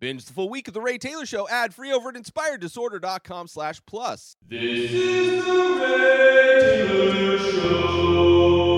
Binge 0.00 0.24
the 0.24 0.32
full 0.32 0.48
week 0.48 0.66
of 0.66 0.72
The 0.72 0.80
Ray 0.80 0.96
Taylor 0.96 1.26
Show 1.26 1.46
ad 1.50 1.74
free 1.74 1.92
over 1.92 2.08
at 2.08 2.14
inspireddisorder.com 2.14 3.48
slash 3.48 3.82
plus. 3.84 4.34
This 4.48 4.90
is 4.90 5.44
the 5.44 5.52
Ray 5.52 6.86
Taylor 6.88 7.38
Show. 7.38 8.69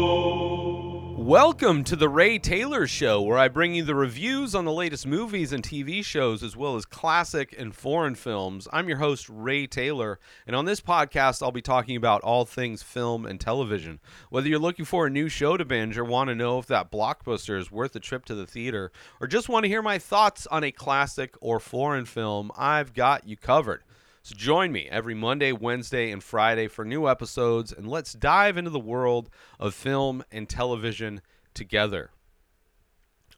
Welcome 1.22 1.85
to 1.85 1.95
The 1.95 2.08
Ray 2.08 2.40
Taylor 2.40 2.85
Show, 2.88 3.22
where 3.22 3.38
I 3.38 3.46
bring 3.46 3.76
you 3.76 3.85
the 3.85 3.95
reviews 3.95 4.56
on 4.56 4.64
the 4.64 4.72
latest 4.72 5.06
movies 5.06 5.53
and 5.53 5.62
TV 5.62 6.04
shows, 6.04 6.42
as 6.42 6.56
well 6.56 6.74
as 6.74 6.85
classic 6.85 7.54
and 7.56 7.72
foreign 7.72 8.17
films. 8.17 8.67
I'm 8.72 8.88
your 8.88 8.98
host, 8.98 9.29
Ray 9.29 9.69
Taylor, 9.69 10.19
and 10.48 10.56
on 10.56 10.65
this 10.65 10.80
podcast, 10.80 11.40
I'll 11.40 11.53
be 11.53 11.62
talking 11.62 11.94
about 11.94 12.22
all 12.22 12.44
things 12.44 12.83
film 12.83 13.24
and 13.24 13.40
television. 13.40 14.01
Whether 14.30 14.48
you're 14.48 14.58
looking 14.58 14.85
for 14.85 15.06
a 15.06 15.11
new 15.11 15.29
show 15.29 15.56
to 15.56 15.65
binge, 15.65 15.97
or 15.97 16.05
want 16.05 16.27
to 16.27 16.34
know 16.34 16.59
if 16.59 16.66
that 16.66 16.91
blockbuster 16.91 17.57
is 17.57 17.70
worth 17.70 17.95
a 17.95 18.01
trip 18.01 18.25
to 18.25 18.34
the 18.34 18.45
theater, 18.45 18.91
or 19.20 19.29
just 19.29 19.48
want 19.48 19.62
to 19.62 19.69
hear 19.69 19.80
my 19.80 19.98
thoughts 19.98 20.48
on 20.48 20.65
a 20.65 20.73
classic 20.73 21.37
or 21.41 21.61
foreign 21.61 22.05
film, 22.05 22.51
I've 22.57 22.95
got 22.95 23.29
you 23.29 23.37
covered. 23.37 23.84
So 24.23 24.37
join 24.37 24.71
me 24.71 24.89
every 24.89 25.15
Monday, 25.15 25.51
Wednesday, 25.51 26.12
and 26.12 26.23
Friday 26.23 26.69
for 26.69 26.85
new 26.85 27.09
episodes, 27.09 27.73
and 27.73 27.89
let's 27.89 28.13
dive 28.13 28.57
into 28.57 28.71
the 28.71 28.79
world 28.79 29.29
of 29.59 29.75
film 29.75 30.23
and 30.30 30.49
television 30.49 31.23
together. 31.55 32.11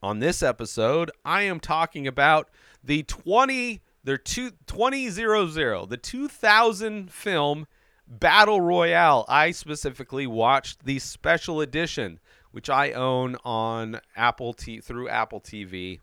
On 0.03 0.19
this 0.19 0.43
episode, 0.43 1.11
I 1.25 1.43
am 1.43 1.59
talking 1.59 2.07
about 2.07 2.51
the 2.83 3.03
20 3.05 3.81
their 4.05 4.19
two, 4.19 4.51
2000, 4.67 5.89
the 5.89 5.97
2000 5.97 7.11
film 7.11 7.67
Battle 8.07 8.61
Royale. 8.61 9.25
I 9.27 9.51
specifically 9.53 10.27
watched 10.27 10.85
the 10.85 10.99
special 10.99 11.63
edition, 11.63 12.21
which 12.51 12.69
I 12.69 12.93
own 12.93 13.37
on 13.45 14.01
Apple 14.15 14.53
T 14.53 14.81
through 14.81 15.09
Apple 15.09 15.41
TV. 15.41 16.01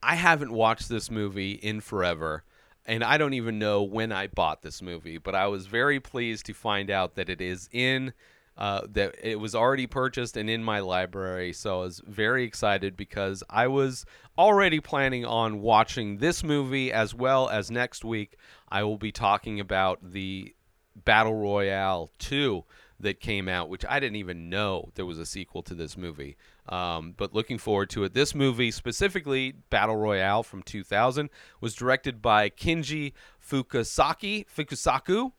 I 0.00 0.14
haven't 0.14 0.52
watched 0.52 0.88
this 0.88 1.10
movie 1.10 1.54
in 1.54 1.80
forever 1.80 2.44
and 2.88 3.04
I 3.04 3.18
don't 3.18 3.34
even 3.34 3.58
know 3.58 3.82
when 3.82 4.10
I 4.10 4.26
bought 4.26 4.62
this 4.62 4.80
movie, 4.80 5.18
but 5.18 5.34
I 5.34 5.46
was 5.46 5.66
very 5.66 6.00
pleased 6.00 6.46
to 6.46 6.54
find 6.54 6.90
out 6.90 7.14
that 7.16 7.28
it 7.28 7.40
is 7.40 7.68
in 7.70 8.14
uh, 8.56 8.80
that 8.90 9.14
it 9.22 9.38
was 9.38 9.54
already 9.54 9.86
purchased 9.86 10.36
and 10.36 10.50
in 10.50 10.64
my 10.64 10.80
library. 10.80 11.52
So 11.52 11.76
I 11.76 11.84
was 11.84 12.02
very 12.04 12.42
excited 12.42 12.96
because 12.96 13.44
I 13.48 13.68
was 13.68 14.04
already 14.36 14.80
planning 14.80 15.24
on 15.24 15.60
watching 15.60 16.16
this 16.16 16.42
movie 16.42 16.92
as 16.92 17.14
well 17.14 17.48
as 17.48 17.70
next 17.70 18.04
week. 18.04 18.36
I 18.68 18.82
will 18.82 18.98
be 18.98 19.12
talking 19.12 19.60
about 19.60 20.00
the 20.02 20.56
Battle 20.96 21.34
Royale 21.34 22.10
2 22.18 22.64
that 23.00 23.20
came 23.20 23.48
out, 23.48 23.68
which 23.68 23.84
I 23.88 24.00
didn't 24.00 24.16
even 24.16 24.48
know 24.48 24.90
there 24.94 25.06
was 25.06 25.18
a 25.18 25.26
sequel 25.26 25.62
to 25.62 25.74
this 25.74 25.96
movie. 25.96 26.36
Um, 26.68 27.14
but 27.16 27.32
looking 27.32 27.58
forward 27.58 27.90
to 27.90 28.04
it. 28.04 28.12
This 28.12 28.34
movie, 28.34 28.70
specifically 28.70 29.54
Battle 29.70 29.96
Royale 29.96 30.42
from 30.42 30.62
2000, 30.62 31.30
was 31.60 31.74
directed 31.74 32.20
by 32.20 32.50
Kinji 32.50 33.12
Fukusaki, 33.40 34.46
Fukasaku. 34.46 35.32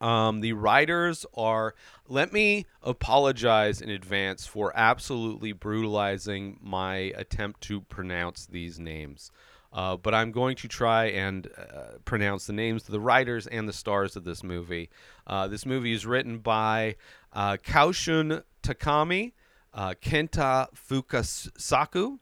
Um, 0.00 0.40
the 0.40 0.52
writers 0.52 1.24
are. 1.34 1.74
Let 2.08 2.32
me 2.32 2.66
apologize 2.82 3.80
in 3.80 3.88
advance 3.88 4.46
for 4.46 4.72
absolutely 4.74 5.52
brutalizing 5.52 6.58
my 6.60 7.12
attempt 7.16 7.60
to 7.62 7.80
pronounce 7.82 8.44
these 8.44 8.78
names. 8.80 9.30
Uh, 9.72 9.96
but 9.96 10.14
I'm 10.14 10.32
going 10.32 10.56
to 10.56 10.68
try 10.68 11.06
and 11.06 11.48
uh, 11.56 11.98
pronounce 12.04 12.46
the 12.46 12.52
names 12.52 12.82
of 12.82 12.92
the 12.92 13.00
writers 13.00 13.46
and 13.46 13.66
the 13.66 13.72
stars 13.72 14.16
of 14.16 14.24
this 14.24 14.42
movie. 14.42 14.90
Uh, 15.26 15.48
this 15.48 15.64
movie 15.64 15.92
is 15.92 16.04
written 16.04 16.38
by 16.38 16.96
uh, 17.32 17.56
Koushun 17.56 18.42
Takami, 18.62 19.32
uh, 19.72 19.94
Kenta 20.02 20.68
Fukasaku. 20.74 22.18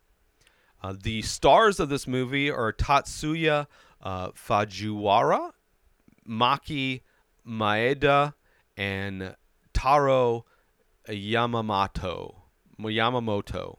Uh, 0.83 0.95
the 1.03 1.23
stars 1.23 1.81
of 1.81 1.89
this 1.89 2.07
movie 2.07 2.51
are 2.51 2.73
Tatsuya 2.73 3.67
Fujiwara, 4.03 5.51
Maki 6.29 7.01
Maeda, 7.47 8.35
and 8.77 9.35
Taro 9.73 10.47
Yamamoto. 11.09 12.37
Yamamoto. 12.79 13.79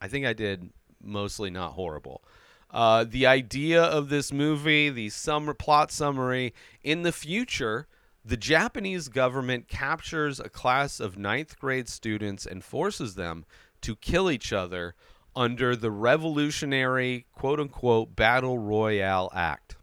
I 0.00 0.08
think 0.08 0.26
I 0.26 0.34
did 0.34 0.70
mostly 1.06 1.50
not 1.50 1.72
horrible. 1.72 2.22
Uh, 2.70 3.04
the 3.08 3.26
idea 3.26 3.82
of 3.82 4.08
this 4.08 4.32
movie, 4.32 4.90
the 4.90 5.08
summer 5.08 5.54
plot 5.54 5.90
summary, 5.90 6.52
in 6.82 7.02
the 7.02 7.12
future, 7.12 7.86
the 8.24 8.36
Japanese 8.36 9.08
government 9.08 9.68
captures 9.68 10.40
a 10.40 10.48
class 10.48 10.98
of 10.98 11.16
ninth 11.16 11.58
grade 11.58 11.88
students 11.88 12.44
and 12.44 12.64
forces 12.64 13.14
them 13.14 13.44
to 13.82 13.94
kill 13.94 14.30
each 14.30 14.52
other 14.52 14.94
under 15.36 15.76
the 15.76 15.90
revolutionary 15.90 17.26
quote 17.32 17.60
unquote 17.60 18.16
Battle 18.16 18.58
Royale 18.58 19.30
Act. 19.34 19.76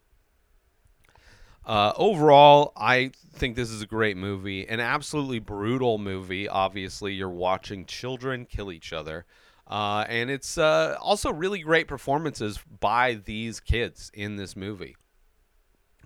Uh, 1.66 1.94
overall, 1.96 2.74
I 2.76 3.12
think 3.34 3.56
this 3.56 3.70
is 3.70 3.82
a 3.82 3.88
great 3.88 4.18
movie, 4.18 4.68
an 4.68 4.82
absolutely 4.82 5.40
brutal 5.40 5.98
movie. 5.98 6.50
Obviously, 6.50 7.14
you're 7.14 7.30
watching 7.30 7.86
children 7.86 8.46
kill 8.46 8.72
each 8.72 8.92
other. 8.92 9.26
Uh, 9.68 10.06
and 10.10 10.30
it's 10.30 10.58
uh, 10.58 10.98
also 11.00 11.32
really 11.32 11.60
great 11.60 11.88
performances 11.88 12.60
by 12.80 13.14
these 13.14 13.60
kids 13.60 14.12
in 14.14 14.36
this 14.36 14.56
movie. 14.56 14.96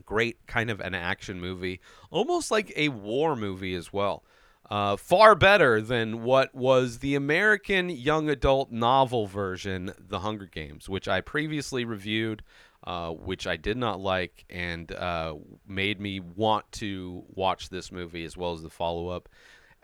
Great 0.06 0.46
kind 0.48 0.70
of 0.70 0.80
an 0.80 0.94
action 0.94 1.42
movie, 1.42 1.82
almost 2.12 2.52
like 2.52 2.72
a 2.76 2.90
war 2.90 3.36
movie 3.36 3.76
as 3.76 3.92
well. 3.92 4.24
Uh, 4.70 4.98
far 4.98 5.34
better 5.34 5.82
than 5.82 6.24
what 6.24 6.54
was 6.54 7.00
the 7.00 7.16
American 7.16 7.90
young 7.90 8.30
adult 8.30 8.70
novel 8.70 9.26
version, 9.26 9.94
The 9.98 10.20
Hunger 10.20 10.46
Games, 10.46 10.90
which 10.90 11.08
I 11.08 11.22
previously 11.22 11.86
reviewed, 11.86 12.44
uh, 12.84 13.12
which 13.12 13.48
I 13.48 13.56
did 13.56 13.78
not 13.78 14.00
like 14.00 14.46
and 14.50 14.92
uh, 14.92 15.36
made 15.66 16.02
me 16.02 16.20
want 16.20 16.70
to 16.74 17.24
watch 17.30 17.70
this 17.70 17.92
movie 17.92 18.26
as 18.26 18.36
well 18.36 18.54
as 18.54 18.62
the 18.62 18.70
follow 18.70 19.08
up 19.08 19.30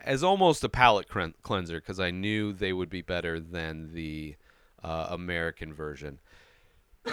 as 0.04 0.22
almost 0.22 0.62
a 0.62 0.68
palate 0.68 1.08
cleanser 1.08 1.80
because 1.80 1.98
I 1.98 2.10
knew 2.10 2.52
they 2.52 2.72
would 2.72 2.90
be 2.90 3.02
better 3.02 3.40
than 3.40 3.92
the 3.92 4.36
uh, 4.82 5.08
American 5.10 5.72
version. 5.72 6.20
uh, 7.06 7.12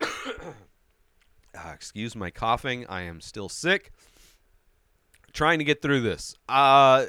excuse 1.72 2.14
my 2.14 2.30
coughing. 2.30 2.86
I 2.86 3.02
am 3.02 3.20
still 3.20 3.48
sick. 3.48 3.92
Trying 5.32 5.58
to 5.58 5.64
get 5.64 5.80
through 5.80 6.02
this. 6.02 6.34
Uh, 6.48 7.06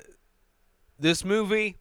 this 0.97 1.25
movie 1.25 1.77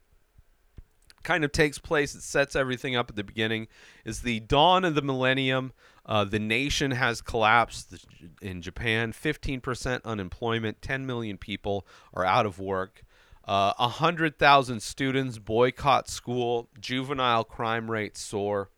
kind 1.22 1.44
of 1.44 1.52
takes 1.52 1.78
place, 1.78 2.14
it 2.14 2.22
sets 2.22 2.56
everything 2.56 2.96
up 2.96 3.10
at 3.10 3.16
the 3.16 3.24
beginning, 3.24 3.68
is 4.04 4.22
the 4.22 4.40
dawn 4.40 4.84
of 4.84 4.94
the 4.94 5.02
millennium. 5.02 5.72
Uh, 6.10 6.24
the 6.24 6.40
nation 6.40 6.90
has 6.90 7.22
collapsed 7.22 8.04
in 8.42 8.60
Japan. 8.60 9.12
15% 9.12 10.04
unemployment. 10.04 10.82
10 10.82 11.06
million 11.06 11.38
people 11.38 11.86
are 12.12 12.24
out 12.24 12.46
of 12.46 12.58
work. 12.58 13.04
Uh, 13.46 13.72
100,000 13.76 14.82
students 14.82 15.38
boycott 15.38 16.08
school. 16.08 16.68
Juvenile 16.80 17.44
crime 17.44 17.88
rates 17.88 18.20
soar. 18.20 18.70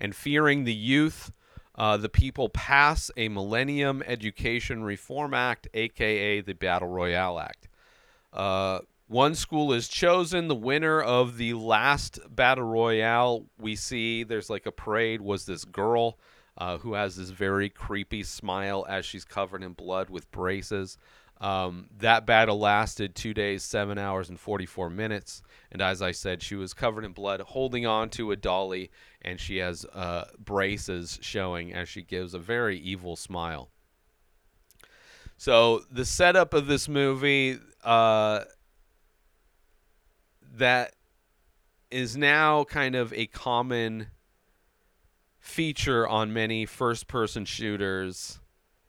And 0.00 0.14
fearing 0.14 0.64
the 0.64 0.74
youth, 0.74 1.30
uh, 1.76 1.96
the 1.96 2.08
people 2.08 2.48
pass 2.48 3.12
a 3.16 3.28
Millennium 3.28 4.02
Education 4.06 4.82
Reform 4.82 5.34
Act, 5.34 5.68
aka 5.72 6.40
the 6.40 6.54
Battle 6.54 6.88
Royale 6.88 7.38
Act. 7.38 7.68
One 9.08 9.36
school 9.36 9.72
is 9.72 9.86
chosen. 9.86 10.48
The 10.48 10.54
winner 10.54 11.00
of 11.00 11.36
the 11.36 11.54
last 11.54 12.18
battle 12.28 12.64
royale 12.64 13.46
we 13.58 13.76
see, 13.76 14.24
there's 14.24 14.50
like 14.50 14.66
a 14.66 14.72
parade, 14.72 15.20
was 15.20 15.46
this 15.46 15.64
girl 15.64 16.18
uh, 16.58 16.78
who 16.78 16.94
has 16.94 17.14
this 17.16 17.30
very 17.30 17.68
creepy 17.68 18.24
smile 18.24 18.84
as 18.88 19.04
she's 19.04 19.24
covered 19.24 19.62
in 19.62 19.74
blood 19.74 20.10
with 20.10 20.30
braces. 20.32 20.98
Um, 21.40 21.88
that 21.98 22.26
battle 22.26 22.58
lasted 22.58 23.14
two 23.14 23.32
days, 23.32 23.62
seven 23.62 23.96
hours, 23.96 24.28
and 24.28 24.40
44 24.40 24.90
minutes. 24.90 25.42
And 25.70 25.82
as 25.82 26.02
I 26.02 26.10
said, 26.10 26.42
she 26.42 26.56
was 26.56 26.74
covered 26.74 27.04
in 27.04 27.12
blood, 27.12 27.40
holding 27.40 27.86
on 27.86 28.08
to 28.10 28.32
a 28.32 28.36
dolly, 28.36 28.90
and 29.22 29.38
she 29.38 29.58
has 29.58 29.84
uh, 29.94 30.24
braces 30.38 31.18
showing 31.22 31.72
as 31.72 31.88
she 31.88 32.02
gives 32.02 32.34
a 32.34 32.38
very 32.40 32.78
evil 32.78 33.14
smile. 33.14 33.70
So 35.36 35.82
the 35.92 36.04
setup 36.04 36.54
of 36.54 36.66
this 36.66 36.88
movie. 36.88 37.58
Uh, 37.84 38.44
that 40.58 40.94
is 41.90 42.16
now 42.16 42.64
kind 42.64 42.94
of 42.94 43.12
a 43.12 43.26
common 43.26 44.08
feature 45.38 46.06
on 46.06 46.32
many 46.32 46.66
first 46.66 47.06
person 47.06 47.44
shooters 47.44 48.40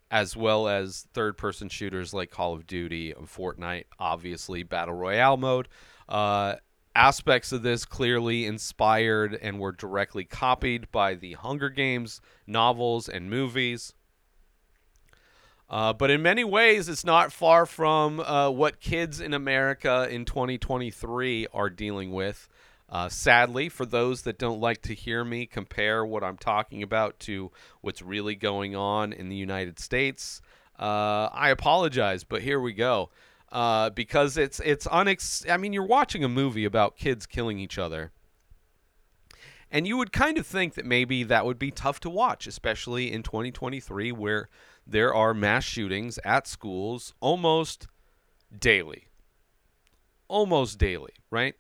as 0.09 0.35
well 0.35 0.67
as 0.67 1.07
third 1.13 1.37
person 1.37 1.69
shooters 1.69 2.13
like 2.13 2.31
Call 2.31 2.53
of 2.53 2.65
Duty 2.65 3.11
and 3.11 3.27
Fortnite, 3.27 3.85
obviously, 3.99 4.63
Battle 4.63 4.93
Royale 4.93 5.37
mode. 5.37 5.67
Uh, 6.07 6.55
aspects 6.95 7.51
of 7.51 7.61
this 7.61 7.85
clearly 7.85 8.45
inspired 8.45 9.37
and 9.41 9.59
were 9.59 9.71
directly 9.71 10.23
copied 10.23 10.89
by 10.91 11.13
the 11.13 11.33
Hunger 11.33 11.69
Games 11.69 12.21
novels 12.47 13.09
and 13.09 13.29
movies. 13.29 13.93
Uh, 15.69 15.91
but 15.91 16.09
in 16.09 16.21
many 16.21 16.43
ways, 16.43 16.87
it's 16.87 17.03
not 17.03 17.31
far 17.31 17.65
from 17.65 18.19
uh, 18.21 18.49
what 18.49 18.79
kids 18.79 19.19
in 19.19 19.33
America 19.33 20.07
in 20.09 20.23
2023 20.23 21.47
are 21.53 21.69
dealing 21.69 22.11
with. 22.11 22.47
Uh, 22.89 23.09
sadly, 23.09 23.67
for 23.67 23.85
those 23.85 24.21
that 24.21 24.37
don't 24.37 24.61
like 24.61 24.81
to 24.81 24.93
hear 24.93 25.25
me 25.25 25.45
compare 25.45 26.05
what 26.05 26.23
I'm 26.23 26.37
talking 26.37 26.81
about 26.81 27.19
to 27.21 27.51
what's 27.81 28.01
really 28.01 28.35
going 28.35 28.77
on 28.77 29.11
in 29.11 29.27
the 29.27 29.35
United 29.35 29.77
States, 29.77 30.41
uh, 30.79 31.29
I 31.33 31.49
apologize, 31.49 32.23
but 32.23 32.41
here 32.41 32.61
we 32.61 32.71
go. 32.71 33.09
Uh, 33.51 33.89
because 33.89 34.37
it's 34.37 34.59
it's 34.61 34.87
unex. 34.87 35.49
I 35.49 35.57
mean, 35.57 35.73
you're 35.73 35.85
watching 35.85 36.23
a 36.23 36.29
movie 36.29 36.65
about 36.65 36.97
kids 36.97 37.25
killing 37.25 37.59
each 37.59 37.77
other, 37.77 38.11
and 39.71 39.87
you 39.87 39.97
would 39.97 40.13
kind 40.13 40.37
of 40.37 40.47
think 40.47 40.75
that 40.75 40.85
maybe 40.85 41.23
that 41.23 41.45
would 41.45 41.59
be 41.59 41.71
tough 41.71 41.99
to 42.01 42.09
watch, 42.09 42.47
especially 42.47 43.11
in 43.11 43.23
2023, 43.23 44.11
where 44.11 44.49
there 44.85 45.13
are 45.13 45.33
mass 45.33 45.63
shootings 45.63 46.17
at 46.23 46.47
schools 46.47 47.13
almost 47.19 47.87
daily. 48.57 49.07
Almost 50.29 50.77
daily, 50.77 51.13
right? 51.29 51.55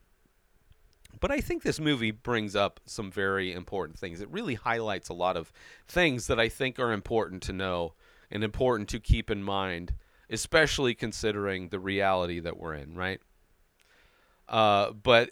But 1.19 1.31
I 1.31 1.41
think 1.41 1.63
this 1.63 1.79
movie 1.79 2.11
brings 2.11 2.55
up 2.55 2.79
some 2.85 3.11
very 3.11 3.51
important 3.51 3.97
things. 3.97 4.21
It 4.21 4.29
really 4.31 4.53
highlights 4.53 5.09
a 5.09 5.13
lot 5.13 5.35
of 5.35 5.51
things 5.87 6.27
that 6.27 6.39
I 6.39 6.47
think 6.47 6.79
are 6.79 6.91
important 6.91 7.41
to 7.43 7.53
know 7.53 7.93
and 8.29 8.43
important 8.43 8.89
to 8.89 8.99
keep 8.99 9.31
in 9.31 9.43
mind, 9.43 9.93
especially 10.29 10.93
considering 10.93 11.69
the 11.69 11.79
reality 11.79 12.39
that 12.39 12.57
we're 12.57 12.75
in, 12.75 12.95
right? 12.95 13.19
Uh, 14.47 14.91
but 14.91 15.29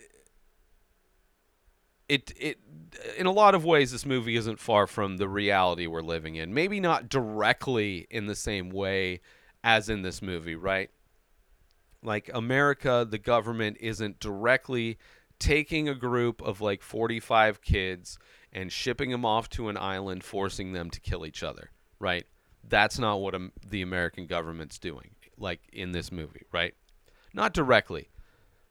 it 2.08 2.32
it 2.38 2.60
in 3.18 3.26
a 3.26 3.32
lot 3.32 3.56
of 3.56 3.66
ways 3.66 3.92
this 3.92 4.06
movie 4.06 4.36
isn't 4.36 4.60
far 4.60 4.88
from 4.88 5.18
the 5.18 5.28
reality 5.28 5.88
we're 5.88 6.02
living 6.02 6.36
in. 6.36 6.54
Maybe 6.54 6.80
not 6.80 7.10
directly 7.10 8.08
in 8.10 8.28
the 8.28 8.36
same 8.36 8.70
way 8.70 9.22
as 9.64 9.90
in 9.90 10.02
this 10.02 10.22
movie, 10.22 10.56
right? 10.56 10.90
Like 12.02 12.30
America, 12.34 13.06
the 13.10 13.18
government 13.18 13.78
isn't 13.80 14.20
directly 14.20 14.98
taking 15.40 15.90
a 15.90 15.96
group 15.96 16.42
of 16.42 16.62
like 16.62 16.82
45 16.82 17.62
kids 17.62 18.18
and 18.54 18.72
shipping 18.72 19.10
them 19.10 19.26
off 19.26 19.50
to 19.50 19.68
an 19.68 19.78
island 19.78 20.24
forcing 20.24 20.72
them 20.72 20.90
to 20.92 21.02
kill 21.02 21.26
each 21.26 21.44
other, 21.44 21.72
right? 22.00 22.26
That's 22.68 22.98
not 22.98 23.20
what 23.20 23.36
um, 23.36 23.52
the 23.68 23.82
American 23.82 24.28
government's 24.28 24.80
doing 24.80 25.12
like 25.38 25.62
in 25.74 25.92
this 25.92 26.12
movie, 26.12 26.46
right? 26.52 26.74
Not 27.34 27.54
directly. 27.54 28.10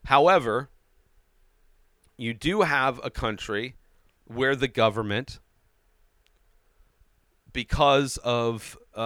However, 0.07 0.71
you 2.17 2.35
do 2.35 2.63
have 2.63 3.01
a 3.03 3.11
country 3.11 3.77
where 4.25 4.57
the 4.57 4.69
government, 4.69 5.41
because 7.53 8.17
of 8.19 8.79
uh, 8.97 9.01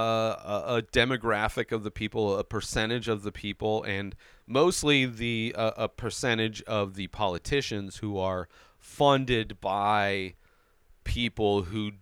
a, 0.66 0.82
demographic 0.92 1.72
of 1.72 1.82
the 1.82 1.90
people, 1.90 2.36
a 2.38 2.44
percentage 2.44 3.08
of 3.08 3.22
the 3.22 3.32
people, 3.32 3.82
and 3.84 4.14
mostly 4.46 5.06
the 5.06 5.54
uh, 5.56 5.72
a 5.76 5.88
percentage 5.88 6.62
of 6.62 6.94
the 6.94 7.06
politicians 7.08 7.98
who 7.98 8.18
are 8.18 8.48
funded 8.78 9.60
by 9.60 10.34
people 11.04 11.64
who 11.64 11.92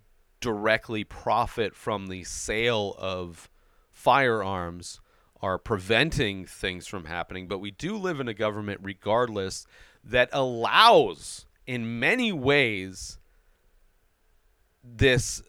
directly 0.40 1.04
profit 1.04 1.74
from 1.74 2.08
the 2.08 2.24
sale 2.24 2.94
of 2.98 3.48
firearms 3.90 5.00
are 5.40 5.58
preventing 5.58 6.44
things 6.44 6.86
from 6.86 7.04
happening. 7.04 7.46
But 7.46 7.58
we 7.58 7.70
do 7.70 7.96
live 7.96 8.20
in 8.20 8.28
a 8.28 8.34
government 8.34 8.80
regardless 8.82 9.66
that 10.06 10.28
allows 10.32 11.46
in 11.66 11.98
many 11.98 12.32
ways 12.32 13.18
this 14.84 15.42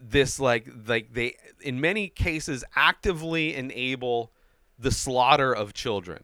this 0.00 0.38
like 0.38 0.68
like 0.86 1.12
they 1.12 1.36
in 1.60 1.80
many 1.80 2.08
cases 2.08 2.64
actively 2.76 3.54
enable 3.54 4.30
the 4.78 4.92
slaughter 4.92 5.52
of 5.52 5.74
children 5.74 6.22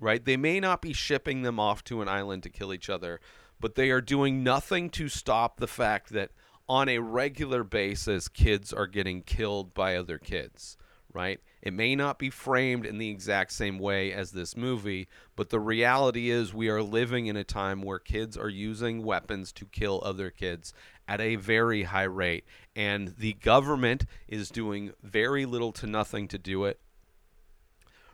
right? 0.00 0.24
They 0.24 0.36
may 0.36 0.58
not 0.58 0.82
be 0.82 0.92
shipping 0.92 1.42
them 1.42 1.60
off 1.60 1.84
to 1.84 2.02
an 2.02 2.08
island 2.08 2.42
to 2.42 2.50
kill 2.50 2.72
each 2.72 2.90
other 2.90 3.20
but 3.60 3.76
they 3.76 3.90
are 3.90 4.00
doing 4.00 4.42
nothing 4.42 4.90
to 4.90 5.08
stop 5.08 5.58
the 5.58 5.68
fact 5.68 6.10
that 6.10 6.32
on 6.68 6.88
a 6.88 6.98
regular 6.98 7.62
basis 7.62 8.26
kids 8.26 8.72
are 8.72 8.88
getting 8.88 9.22
killed 9.22 9.72
by 9.72 9.94
other 9.94 10.18
kids 10.18 10.76
right 11.12 11.40
it 11.62 11.72
may 11.72 11.94
not 11.94 12.18
be 12.18 12.28
framed 12.28 12.84
in 12.84 12.98
the 12.98 13.08
exact 13.08 13.52
same 13.52 13.78
way 13.78 14.12
as 14.12 14.32
this 14.32 14.56
movie, 14.56 15.06
but 15.36 15.50
the 15.50 15.60
reality 15.60 16.28
is 16.28 16.52
we 16.52 16.68
are 16.68 16.82
living 16.82 17.26
in 17.26 17.36
a 17.36 17.44
time 17.44 17.82
where 17.82 18.00
kids 18.00 18.36
are 18.36 18.48
using 18.48 19.04
weapons 19.04 19.52
to 19.52 19.64
kill 19.66 20.02
other 20.04 20.28
kids 20.28 20.74
at 21.06 21.20
a 21.20 21.36
very 21.36 21.84
high 21.84 22.02
rate. 22.02 22.44
And 22.74 23.14
the 23.16 23.34
government 23.34 24.06
is 24.26 24.50
doing 24.50 24.92
very 25.04 25.46
little 25.46 25.70
to 25.72 25.86
nothing 25.86 26.26
to 26.28 26.38
do 26.38 26.64
it, 26.64 26.80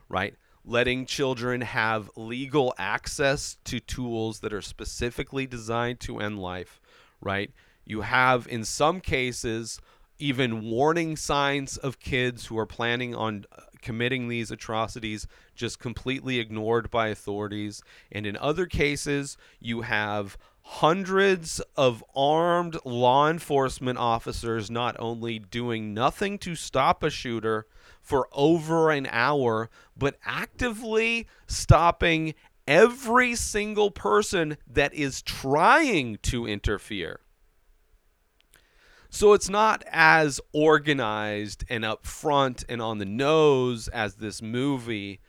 right? 0.07 0.35
Letting 0.63 1.07
children 1.07 1.61
have 1.61 2.11
legal 2.15 2.75
access 2.77 3.57
to 3.63 3.79
tools 3.79 4.41
that 4.41 4.53
are 4.53 4.61
specifically 4.61 5.47
designed 5.47 5.99
to 6.01 6.19
end 6.19 6.37
life, 6.37 6.79
right? 7.19 7.51
You 7.83 8.01
have, 8.01 8.47
in 8.47 8.63
some 8.63 9.01
cases, 9.01 9.79
even 10.19 10.61
warning 10.61 11.15
signs 11.15 11.77
of 11.77 11.99
kids 11.99 12.45
who 12.45 12.57
are 12.57 12.65
planning 12.65 13.15
on 13.15 13.45
uh, 13.51 13.61
committing 13.81 14.27
these 14.27 14.51
atrocities 14.51 15.25
just 15.55 15.79
completely 15.79 16.39
ignored 16.39 16.91
by 16.91 17.07
authorities. 17.07 17.81
And 18.11 18.25
in 18.25 18.37
other 18.37 18.65
cases, 18.65 19.37
you 19.59 19.81
have 19.81 20.37
hundreds 20.61 21.59
of 21.75 22.03
armed 22.15 22.77
law 22.85 23.29
enforcement 23.29 23.97
officers 23.97 24.69
not 24.69 24.95
only 24.99 25.39
doing 25.39 25.93
nothing 25.93 26.37
to 26.37 26.53
stop 26.53 27.01
a 27.01 27.09
shooter 27.09 27.65
for 28.01 28.27
over 28.31 28.91
an 28.91 29.07
hour, 29.09 29.69
but 29.97 30.17
actively 30.25 31.27
stopping 31.47 32.35
every 32.67 33.33
single 33.35 33.89
person 33.89 34.57
that 34.67 34.93
is 34.93 35.23
trying 35.23 36.17
to 36.21 36.45
interfere. 36.45 37.19
So 39.09 39.33
it's 39.33 39.49
not 39.49 39.83
as 39.91 40.39
organized 40.53 41.63
and 41.67 41.83
upfront 41.83 42.63
and 42.69 42.81
on 42.81 42.99
the 42.99 43.05
nose 43.05 43.87
as 43.87 44.15
this 44.15 44.41
movie, 44.41 45.19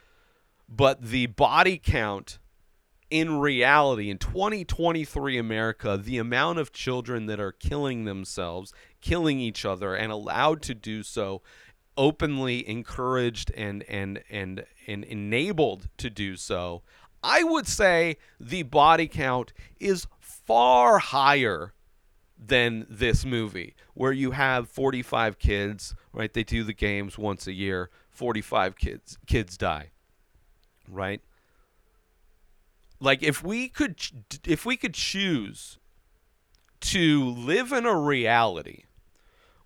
but 0.68 1.02
the 1.02 1.26
body 1.26 1.78
count 1.78 2.38
in 3.10 3.38
reality 3.40 4.10
in 4.10 4.18
2023 4.18 5.38
America, 5.38 6.00
the 6.02 6.18
amount 6.18 6.58
of 6.58 6.72
children 6.72 7.26
that 7.26 7.40
are 7.40 7.52
killing 7.52 8.04
themselves, 8.04 8.72
killing 9.00 9.40
each 9.40 9.64
other 9.64 9.94
and 9.94 10.12
allowed 10.12 10.62
to 10.62 10.74
do 10.74 11.02
so 11.02 11.42
openly 11.96 12.66
encouraged 12.68 13.50
and 13.56 13.82
and 13.84 14.22
and 14.30 14.64
and 14.86 15.04
enabled 15.04 15.88
to 15.96 16.08
do 16.08 16.36
so, 16.36 16.82
I 17.22 17.42
would 17.42 17.66
say 17.66 18.18
the 18.38 18.62
body 18.62 19.08
count 19.08 19.52
is 19.80 20.06
far 20.20 20.98
higher 20.98 21.72
than 22.42 22.86
this 22.88 23.24
movie 23.24 23.74
where 23.92 24.12
you 24.12 24.30
have 24.30 24.68
45 24.68 25.38
kids 25.38 25.94
right? 26.12 26.32
They 26.32 26.44
do 26.44 26.64
the 26.64 26.72
games 26.72 27.18
once 27.18 27.46
a 27.46 27.52
year 27.52 27.90
45 28.08 28.76
kids 28.76 29.18
kids 29.26 29.56
die 29.56 29.90
right? 30.88 31.20
Like 32.98 33.22
if 33.22 33.42
we 33.42 33.68
could 33.68 33.96
if 34.46 34.66
we 34.66 34.76
could 34.76 34.94
choose 34.94 35.78
to 36.80 37.24
live 37.24 37.72
in 37.72 37.86
a 37.86 37.96
reality 37.96 38.84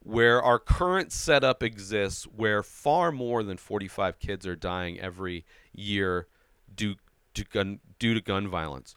where 0.00 0.42
our 0.42 0.58
current 0.58 1.12
setup 1.12 1.62
exists 1.62 2.24
where 2.24 2.62
far 2.62 3.10
more 3.10 3.42
than 3.42 3.56
45 3.56 4.18
kids 4.18 4.46
are 4.46 4.56
dying 4.56 5.00
every 5.00 5.44
year 5.72 6.26
due 6.74 6.96
to 7.32 7.44
gun 7.44 7.80
due 7.98 8.14
to 8.14 8.20
gun 8.20 8.46
violence 8.48 8.94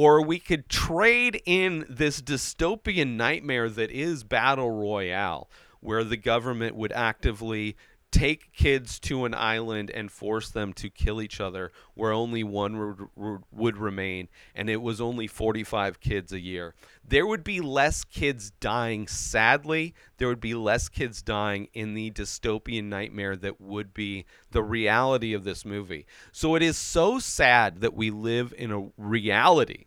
or 0.00 0.22
we 0.22 0.38
could 0.38 0.68
trade 0.68 1.42
in 1.44 1.84
this 1.88 2.22
dystopian 2.22 3.16
nightmare 3.16 3.68
that 3.68 3.90
is 3.90 4.22
battle 4.22 4.70
royale 4.70 5.50
where 5.80 6.04
the 6.04 6.16
government 6.16 6.76
would 6.76 6.92
actively 6.92 7.76
take 8.12 8.52
kids 8.52 9.00
to 9.00 9.24
an 9.24 9.34
island 9.34 9.90
and 9.90 10.12
force 10.12 10.50
them 10.50 10.72
to 10.72 10.88
kill 10.88 11.20
each 11.20 11.40
other 11.40 11.72
where 11.94 12.12
only 12.12 12.44
one 12.44 13.08
would, 13.16 13.40
would 13.50 13.76
remain 13.76 14.28
and 14.54 14.70
it 14.70 14.80
was 14.80 15.00
only 15.00 15.26
45 15.26 15.98
kids 15.98 16.32
a 16.32 16.38
year. 16.38 16.76
There 17.04 17.26
would 17.26 17.42
be 17.42 17.60
less 17.60 18.04
kids 18.04 18.52
dying 18.60 19.08
sadly. 19.08 19.96
There 20.18 20.28
would 20.28 20.40
be 20.40 20.54
less 20.54 20.88
kids 20.88 21.22
dying 21.22 21.70
in 21.74 21.94
the 21.94 22.12
dystopian 22.12 22.84
nightmare 22.84 23.34
that 23.34 23.60
would 23.60 23.92
be 23.92 24.26
the 24.52 24.62
reality 24.62 25.34
of 25.34 25.42
this 25.42 25.64
movie. 25.64 26.06
So 26.30 26.54
it 26.54 26.62
is 26.62 26.76
so 26.76 27.18
sad 27.18 27.80
that 27.80 27.94
we 27.94 28.12
live 28.12 28.54
in 28.56 28.70
a 28.70 28.90
reality 28.96 29.86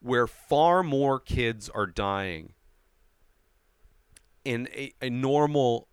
where 0.00 0.26
far 0.26 0.82
more 0.82 1.20
kids 1.20 1.68
are 1.68 1.86
dying 1.86 2.54
in 4.44 4.68
a, 4.74 4.92
a 5.02 5.10
normal 5.10 5.88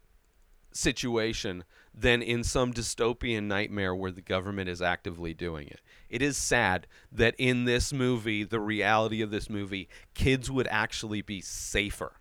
situation 0.72 1.64
than 1.94 2.22
in 2.22 2.44
some 2.44 2.72
dystopian 2.72 3.44
nightmare 3.44 3.94
where 3.96 4.12
the 4.12 4.22
government 4.22 4.70
is 4.70 4.82
actively 4.82 5.34
doing 5.34 5.68
it. 5.68 5.82
It 6.10 6.22
is 6.22 6.38
sad 6.38 6.86
that 7.12 7.36
in 7.38 7.66
this 7.66 7.92
movie, 7.92 8.44
the 8.44 8.60
reality 8.60 9.22
of 9.22 9.32
this 9.32 9.50
movie, 9.50 9.90
kids 10.14 10.50
would 10.52 10.68
actually 10.68 11.22
be 11.22 11.42
safer. 11.42 12.14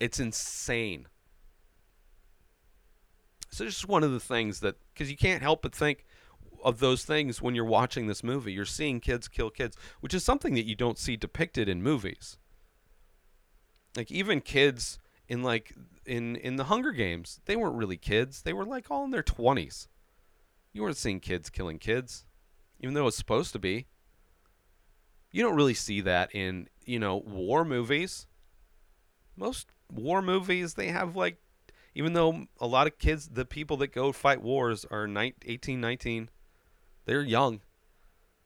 It's 0.00 0.18
insane. 0.18 1.06
So, 3.50 3.64
just 3.66 3.86
one 3.86 4.02
of 4.02 4.10
the 4.10 4.20
things 4.20 4.60
that, 4.60 4.76
because 4.92 5.10
you 5.10 5.16
can't 5.16 5.42
help 5.42 5.62
but 5.62 5.74
think, 5.74 6.06
of 6.64 6.80
those 6.80 7.04
things 7.04 7.42
when 7.42 7.54
you're 7.54 7.64
watching 7.64 8.06
this 8.06 8.24
movie. 8.24 8.52
You're 8.52 8.64
seeing 8.64 9.00
kids 9.00 9.28
kill 9.28 9.50
kids, 9.50 9.76
which 10.00 10.14
is 10.14 10.24
something 10.24 10.54
that 10.54 10.66
you 10.66 10.74
don't 10.74 10.98
see 10.98 11.16
depicted 11.16 11.68
in 11.68 11.82
movies. 11.82 12.38
Like 13.96 14.10
even 14.10 14.40
kids 14.40 14.98
in 15.28 15.42
like 15.42 15.74
in 16.04 16.36
in 16.36 16.56
the 16.56 16.64
Hunger 16.64 16.92
Games, 16.92 17.40
they 17.44 17.56
weren't 17.56 17.76
really 17.76 17.96
kids. 17.96 18.42
They 18.42 18.52
were 18.52 18.64
like 18.64 18.90
all 18.90 19.04
in 19.04 19.10
their 19.10 19.22
20s. 19.22 19.88
You 20.72 20.82
weren't 20.82 20.96
seeing 20.96 21.20
kids 21.20 21.50
killing 21.50 21.78
kids, 21.78 22.24
even 22.80 22.94
though 22.94 23.06
it's 23.06 23.16
supposed 23.16 23.52
to 23.52 23.58
be. 23.58 23.86
You 25.30 25.42
don't 25.42 25.56
really 25.56 25.74
see 25.74 26.00
that 26.00 26.34
in, 26.34 26.68
you 26.84 26.98
know, 26.98 27.16
war 27.16 27.64
movies. 27.64 28.26
Most 29.36 29.68
war 29.90 30.22
movies 30.22 30.74
they 30.74 30.88
have 30.88 31.14
like 31.14 31.38
even 31.94 32.12
though 32.12 32.46
a 32.60 32.66
lot 32.66 32.86
of 32.86 32.98
kids, 32.98 33.28
the 33.28 33.44
people 33.44 33.76
that 33.78 33.92
go 33.92 34.12
fight 34.12 34.42
wars 34.42 34.84
are 34.90 35.06
19, 35.06 35.34
18, 35.46 35.80
19, 35.80 36.30
they're 37.04 37.22
young. 37.22 37.60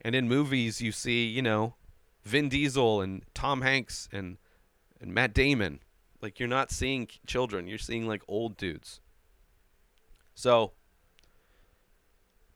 And 0.01 0.15
in 0.15 0.27
movies, 0.27 0.81
you 0.81 0.91
see, 0.91 1.25
you 1.25 1.41
know, 1.41 1.75
Vin 2.23 2.49
Diesel 2.49 3.01
and 3.01 3.23
Tom 3.33 3.61
Hanks 3.61 4.07
and, 4.11 4.37
and 5.01 5.13
Matt 5.13 5.33
Damon. 5.33 5.79
Like, 6.21 6.39
you're 6.39 6.49
not 6.49 6.71
seeing 6.71 7.07
children, 7.25 7.67
you're 7.67 7.77
seeing 7.77 8.07
like 8.07 8.23
old 8.27 8.57
dudes. 8.57 8.99
So, 10.35 10.73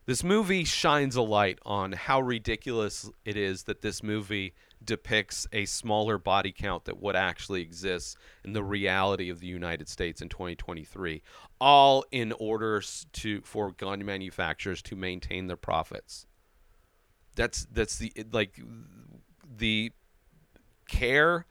this 0.06 0.22
movie 0.22 0.64
shines 0.64 1.16
a 1.16 1.22
light 1.22 1.58
on 1.64 1.92
how 1.92 2.20
ridiculous 2.20 3.10
it 3.24 3.36
is 3.36 3.64
that 3.64 3.80
this 3.80 4.02
movie 4.02 4.54
depicts 4.84 5.46
a 5.52 5.64
smaller 5.64 6.18
body 6.18 6.52
count 6.52 6.84
than 6.84 6.96
what 6.96 7.16
actually 7.16 7.62
exists 7.62 8.16
in 8.44 8.52
the 8.52 8.62
reality 8.62 9.30
of 9.30 9.40
the 9.40 9.46
United 9.46 9.88
States 9.88 10.20
in 10.20 10.28
2023, 10.28 11.22
all 11.60 12.04
in 12.10 12.32
order 12.32 12.82
to 13.12 13.40
for 13.42 13.72
gun 13.72 14.04
manufacturers 14.04 14.82
to 14.82 14.94
maintain 14.94 15.46
their 15.46 15.56
profits. 15.56 16.26
That's 17.34 17.66
that's 17.72 17.98
the 17.98 18.12
like 18.30 18.60
the 19.56 19.90
care 20.86 21.46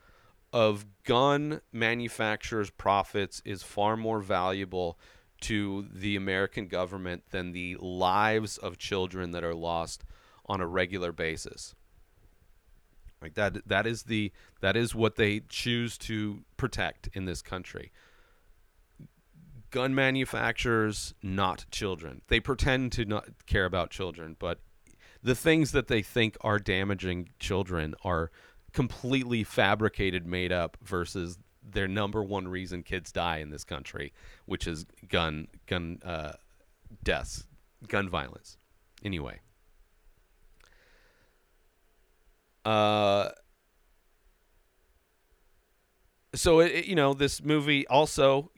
of 0.53 0.85
gun 1.03 1.61
manufacturers' 1.71 2.69
profits 2.69 3.41
is 3.43 3.63
far 3.63 3.97
more 3.97 4.19
valuable 4.19 4.99
to 5.43 5.87
the 5.93 6.15
American 6.15 6.67
government 6.67 7.23
than 7.31 7.51
the 7.51 7.77
lives 7.79 8.57
of 8.57 8.77
children 8.77 9.31
that 9.31 9.43
are 9.43 9.53
lost 9.53 10.03
on 10.45 10.61
a 10.61 10.67
regular 10.67 11.11
basis. 11.11 11.75
Like 13.21 13.35
that 13.35 13.67
that 13.67 13.87
is 13.87 14.03
the 14.03 14.31
that 14.59 14.75
is 14.75 14.93
what 14.93 15.15
they 15.15 15.41
choose 15.47 15.97
to 15.99 16.43
protect 16.57 17.07
in 17.13 17.25
this 17.25 17.41
country. 17.41 17.91
Gun 19.69 19.95
manufacturers, 19.95 21.13
not 21.23 21.65
children. 21.71 22.21
They 22.27 22.39
pretend 22.39 22.91
to 22.93 23.05
not 23.05 23.25
care 23.47 23.65
about 23.65 23.89
children, 23.89 24.35
but 24.37 24.59
the 25.23 25.35
things 25.35 25.71
that 25.71 25.87
they 25.87 26.01
think 26.01 26.37
are 26.41 26.59
damaging 26.59 27.29
children 27.39 27.95
are 28.03 28.29
completely 28.73 29.43
fabricated, 29.43 30.27
made 30.27 30.51
up 30.51 30.77
versus 30.81 31.37
their 31.63 31.87
number 31.87 32.23
one 32.23 32.47
reason 32.47 32.83
kids 32.83 33.11
die 33.11 33.37
in 33.37 33.49
this 33.49 33.63
country, 33.63 34.13
which 34.45 34.67
is 34.67 34.85
gun 35.09 35.47
gun 35.67 35.99
uh, 36.03 36.33
deaths, 37.03 37.45
gun 37.87 38.09
violence. 38.09 38.57
Anyway, 39.03 39.39
uh, 42.65 43.29
so 46.35 46.59
it, 46.59 46.71
it- 46.71 46.85
you 46.85 46.95
know 46.95 47.13
this 47.13 47.43
movie 47.43 47.85
also 47.87 48.51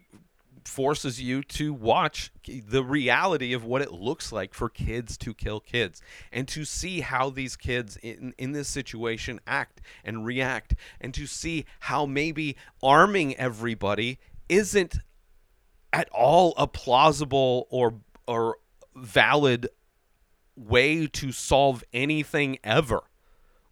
forces 0.65 1.21
you 1.21 1.43
to 1.43 1.73
watch 1.73 2.31
the 2.47 2.83
reality 2.83 3.53
of 3.53 3.63
what 3.63 3.81
it 3.81 3.91
looks 3.91 4.31
like 4.31 4.53
for 4.53 4.69
kids 4.69 5.17
to 5.17 5.33
kill 5.33 5.59
kids 5.59 6.01
and 6.31 6.47
to 6.47 6.65
see 6.65 7.01
how 7.01 7.29
these 7.29 7.55
kids 7.55 7.97
in, 7.97 8.33
in 8.37 8.51
this 8.51 8.67
situation 8.67 9.39
act 9.45 9.81
and 10.03 10.25
react 10.25 10.75
and 10.99 11.13
to 11.13 11.25
see 11.25 11.65
how 11.81 12.05
maybe 12.05 12.55
arming 12.81 13.35
everybody 13.37 14.19
isn't 14.49 14.97
at 15.93 16.09
all 16.09 16.53
a 16.57 16.67
plausible 16.67 17.67
or 17.69 17.95
or 18.27 18.57
valid 18.95 19.67
way 20.55 21.05
to 21.05 21.31
solve 21.31 21.83
anything 21.93 22.57
ever 22.63 23.03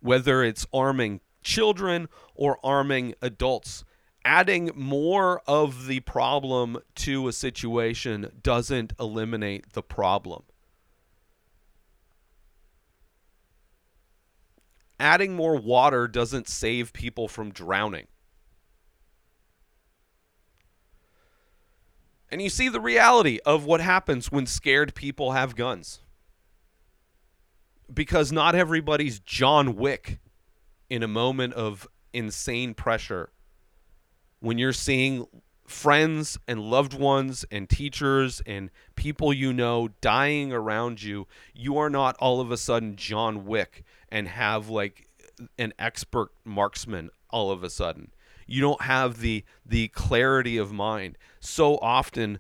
whether 0.04 0.44
it's 0.44 0.68
arming 0.74 1.22
children 1.42 2.10
or 2.36 2.60
arming 2.64 3.16
adults. 3.22 3.86
Adding 4.26 4.72
more 4.76 5.42
of 5.48 5.88
the 5.88 6.00
problem 6.02 6.78
to 6.96 7.28
a 7.28 7.34
situation 7.34 8.32
doesn't 8.42 8.94
eliminate 9.00 9.74
the 9.74 9.84
problem. 9.84 10.44
Adding 15.00 15.36
more 15.36 15.58
water 15.58 16.08
doesn't 16.08 16.48
save 16.48 16.94
people 16.94 17.28
from 17.28 17.52
drowning. 17.52 18.08
And 22.32 22.42
you 22.42 22.50
see 22.50 22.70
the 22.70 22.80
reality 22.80 23.40
of 23.46 23.66
what 23.66 23.82
happens 23.82 24.32
when 24.32 24.46
scared 24.46 24.96
people 24.96 25.34
have 25.34 25.56
guns 25.56 26.00
because 27.94 28.32
not 28.32 28.56
everybody's 28.56 29.20
John 29.20 29.76
Wick 29.76 30.20
in 30.90 31.04
a 31.04 31.08
moment 31.08 31.54
of 31.54 31.88
insane 32.14 32.74
pressure. 32.74 33.33
When 34.44 34.58
you're 34.58 34.74
seeing 34.74 35.26
friends 35.66 36.38
and 36.50 36.60
loved 36.60 36.94
ones 36.94 37.46
and 37.50 37.70
teachers 37.70 38.42
and 38.46 38.72
people 38.98 39.32
you 39.32 39.54
know 39.54 39.92
dying 40.02 40.52
around 40.52 41.02
you, 41.02 41.28
you 41.54 41.78
are 41.78 41.90
not 41.90 42.18
all 42.20 42.42
of 42.42 42.52
a 42.52 42.58
sudden 42.58 42.98
John 42.98 43.46
Wick 43.46 43.86
and 44.10 44.28
have 44.28 44.68
like 44.68 45.08
an 45.58 45.72
expert 45.80 46.34
marksman 46.44 47.10
all 47.30 47.52
of 47.52 47.64
a 47.64 47.70
sudden. 47.70 48.12
You 48.46 48.60
don't 48.60 48.82
have 48.82 49.22
the 49.22 49.46
the 49.66 49.88
clarity 49.88 50.58
of 50.58 50.74
mind. 50.74 51.18
So 51.40 51.78
often 51.78 52.40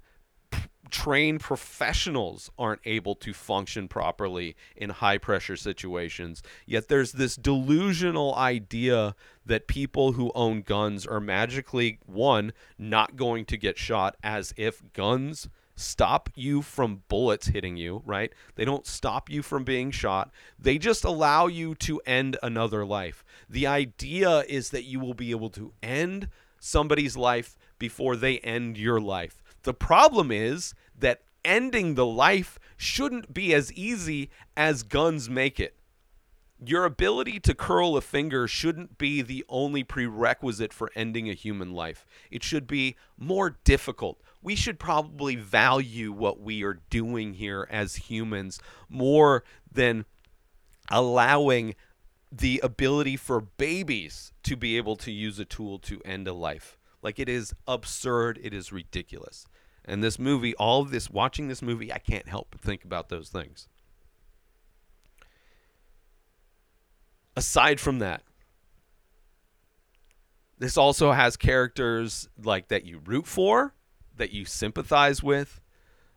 trained 0.93 1.39
professionals 1.39 2.51
aren't 2.57 2.79
able 2.85 3.15
to 3.15 3.33
function 3.33 3.87
properly 3.87 4.55
in 4.75 4.91
high 4.91 5.17
pressure 5.17 5.55
situations. 5.57 6.43
Yet 6.67 6.87
there's 6.87 7.13
this 7.13 7.35
delusional 7.35 8.35
idea 8.35 9.15
that 9.43 9.67
people 9.67 10.11
who 10.11 10.31
own 10.35 10.61
guns 10.61 11.07
are 11.07 11.19
magically, 11.19 11.97
one, 12.05 12.53
not 12.77 13.15
going 13.15 13.45
to 13.45 13.57
get 13.57 13.77
shot, 13.77 14.15
as 14.23 14.53
if 14.55 14.83
guns 14.93 15.49
stop 15.75 16.29
you 16.35 16.61
from 16.61 17.01
bullets 17.07 17.47
hitting 17.47 17.75
you, 17.75 18.03
right? 18.05 18.31
They 18.53 18.63
don't 18.63 18.85
stop 18.85 19.31
you 19.31 19.41
from 19.41 19.63
being 19.63 19.89
shot. 19.89 20.31
They 20.59 20.77
just 20.77 21.03
allow 21.03 21.47
you 21.47 21.73
to 21.75 21.99
end 22.05 22.37
another 22.43 22.85
life. 22.85 23.25
The 23.49 23.65
idea 23.65 24.43
is 24.47 24.69
that 24.69 24.83
you 24.83 24.99
will 24.99 25.15
be 25.15 25.31
able 25.31 25.49
to 25.49 25.73
end 25.81 26.29
somebody's 26.59 27.17
life 27.17 27.57
before 27.79 28.15
they 28.15 28.37
end 28.39 28.77
your 28.77 29.01
life. 29.01 29.41
The 29.63 29.73
problem 29.73 30.31
is 30.31 30.75
ending 31.45 31.95
the 31.95 32.05
life 32.05 32.59
shouldn't 32.77 33.33
be 33.33 33.53
as 33.53 33.71
easy 33.73 34.29
as 34.55 34.83
guns 34.83 35.29
make 35.29 35.59
it. 35.59 35.75
Your 36.65 36.85
ability 36.85 37.39
to 37.41 37.53
curl 37.53 37.97
a 37.97 38.01
finger 38.01 38.47
shouldn't 38.47 38.97
be 38.97 39.21
the 39.21 39.43
only 39.49 39.83
prerequisite 39.83 40.71
for 40.71 40.89
ending 40.95 41.29
a 41.29 41.33
human 41.33 41.73
life. 41.73 42.05
It 42.31 42.43
should 42.43 42.67
be 42.67 42.95
more 43.17 43.57
difficult. 43.63 44.21
We 44.41 44.55
should 44.55 44.79
probably 44.79 45.35
value 45.35 46.11
what 46.11 46.39
we 46.39 46.63
are 46.63 46.79
doing 46.89 47.33
here 47.33 47.67
as 47.69 47.95
humans 47.95 48.59
more 48.89 49.43
than 49.69 50.05
allowing 50.89 51.75
the 52.31 52.59
ability 52.63 53.17
for 53.17 53.41
babies 53.41 54.31
to 54.43 54.55
be 54.55 54.77
able 54.77 54.95
to 54.97 55.11
use 55.11 55.39
a 55.39 55.45
tool 55.45 55.79
to 55.79 56.01
end 56.03 56.27
a 56.27 56.33
life. 56.33 56.77
Like 57.01 57.19
it 57.19 57.29
is 57.29 57.53
absurd, 57.67 58.39
it 58.41 58.53
is 58.53 58.71
ridiculous. 58.71 59.45
And 59.85 60.03
this 60.03 60.17
movie, 60.17 60.55
all 60.55 60.81
of 60.81 60.91
this, 60.91 61.09
watching 61.09 61.47
this 61.47 61.61
movie, 61.61 61.91
I 61.91 61.97
can't 61.97 62.27
help 62.27 62.49
but 62.51 62.61
think 62.61 62.85
about 62.85 63.09
those 63.09 63.29
things. 63.29 63.67
Aside 67.35 67.79
from 67.79 67.99
that, 67.99 68.23
this 70.59 70.77
also 70.77 71.11
has 71.11 71.35
characters 71.35 72.29
like 72.41 72.69
that 72.69 72.85
you 72.85 73.01
root 73.03 73.27
for, 73.27 73.73
that 74.15 74.31
you 74.31 74.45
sympathize 74.45 75.21
with. 75.21 75.59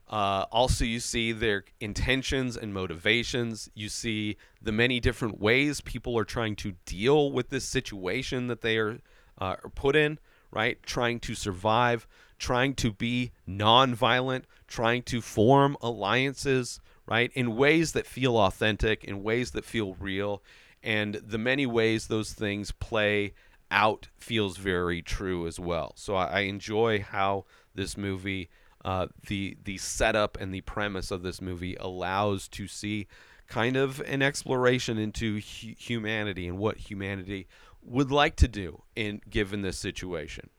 Uh, 0.09 0.45
also, 0.53 0.85
you 0.85 1.01
see 1.01 1.33
their 1.33 1.65
intentions 1.81 2.57
and 2.57 2.73
motivations. 2.73 3.69
You 3.75 3.89
see 3.89 4.37
the 4.63 4.71
many 4.71 5.01
different 5.01 5.41
ways 5.41 5.81
people 5.81 6.17
are 6.17 6.25
trying 6.25 6.55
to 6.57 6.75
deal 6.85 7.33
with 7.33 7.49
this 7.49 7.65
situation 7.65 8.47
that 8.47 8.61
they 8.61 8.79
are, 8.79 9.01
uh, 9.41 9.57
are 9.65 9.71
put 9.75 9.97
in, 9.97 10.21
right? 10.53 10.81
Trying 10.85 11.19
to 11.21 11.35
survive, 11.35 12.07
trying 12.39 12.75
to 12.75 12.93
be 12.93 13.33
nonviolent, 13.49 14.45
trying 14.67 15.03
to 15.05 15.21
form 15.21 15.77
alliances, 15.81 16.81
right? 17.07 17.31
In 17.35 17.57
ways 17.57 17.93
that 17.93 18.07
feel 18.07 18.37
authentic, 18.37 19.05
in 19.05 19.23
ways 19.23 19.53
that 19.53 19.65
feel 19.65 19.95
real. 19.95 20.43
And 20.83 21.15
the 21.15 21.39
many 21.39 21.67
ways 21.67 22.07
those 22.07 22.33
things 22.33 22.73
play 22.73 23.35
out 23.71 24.09
feels 24.19 24.57
very 24.57 25.03
true 25.03 25.47
as 25.47 25.59
well. 25.59 25.93
So 25.97 26.15
I, 26.15 26.27
I 26.27 26.41
enjoy 26.41 27.01
how 27.01 27.45
this 27.75 27.97
movie 27.97 28.49
uh, 28.85 29.09
the 29.27 29.57
the 29.65 29.77
setup 29.79 30.39
and 30.41 30.55
the 30.55 30.61
premise 30.61 31.11
of 31.11 31.23
this 31.23 31.41
movie 31.41 31.75
allows 31.81 32.47
to 32.47 32.69
see 32.69 33.09
kind 33.49 33.77
of 33.77 34.01
an 34.03 34.23
exploration 34.23 34.97
into 34.97 35.41
hu- 35.41 35.75
humanity 35.77 36.47
and 36.47 36.57
what 36.57 36.77
humanity 36.77 37.49
would 37.83 38.13
like 38.13 38.37
to 38.37 38.47
do 38.47 38.83
in 38.95 39.21
given 39.29 39.63
this 39.63 39.77
situation 39.77 40.51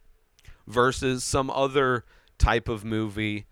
versus 0.68 1.24
some 1.24 1.50
other 1.50 2.06
type 2.38 2.68
of 2.70 2.84
movie 2.84 3.46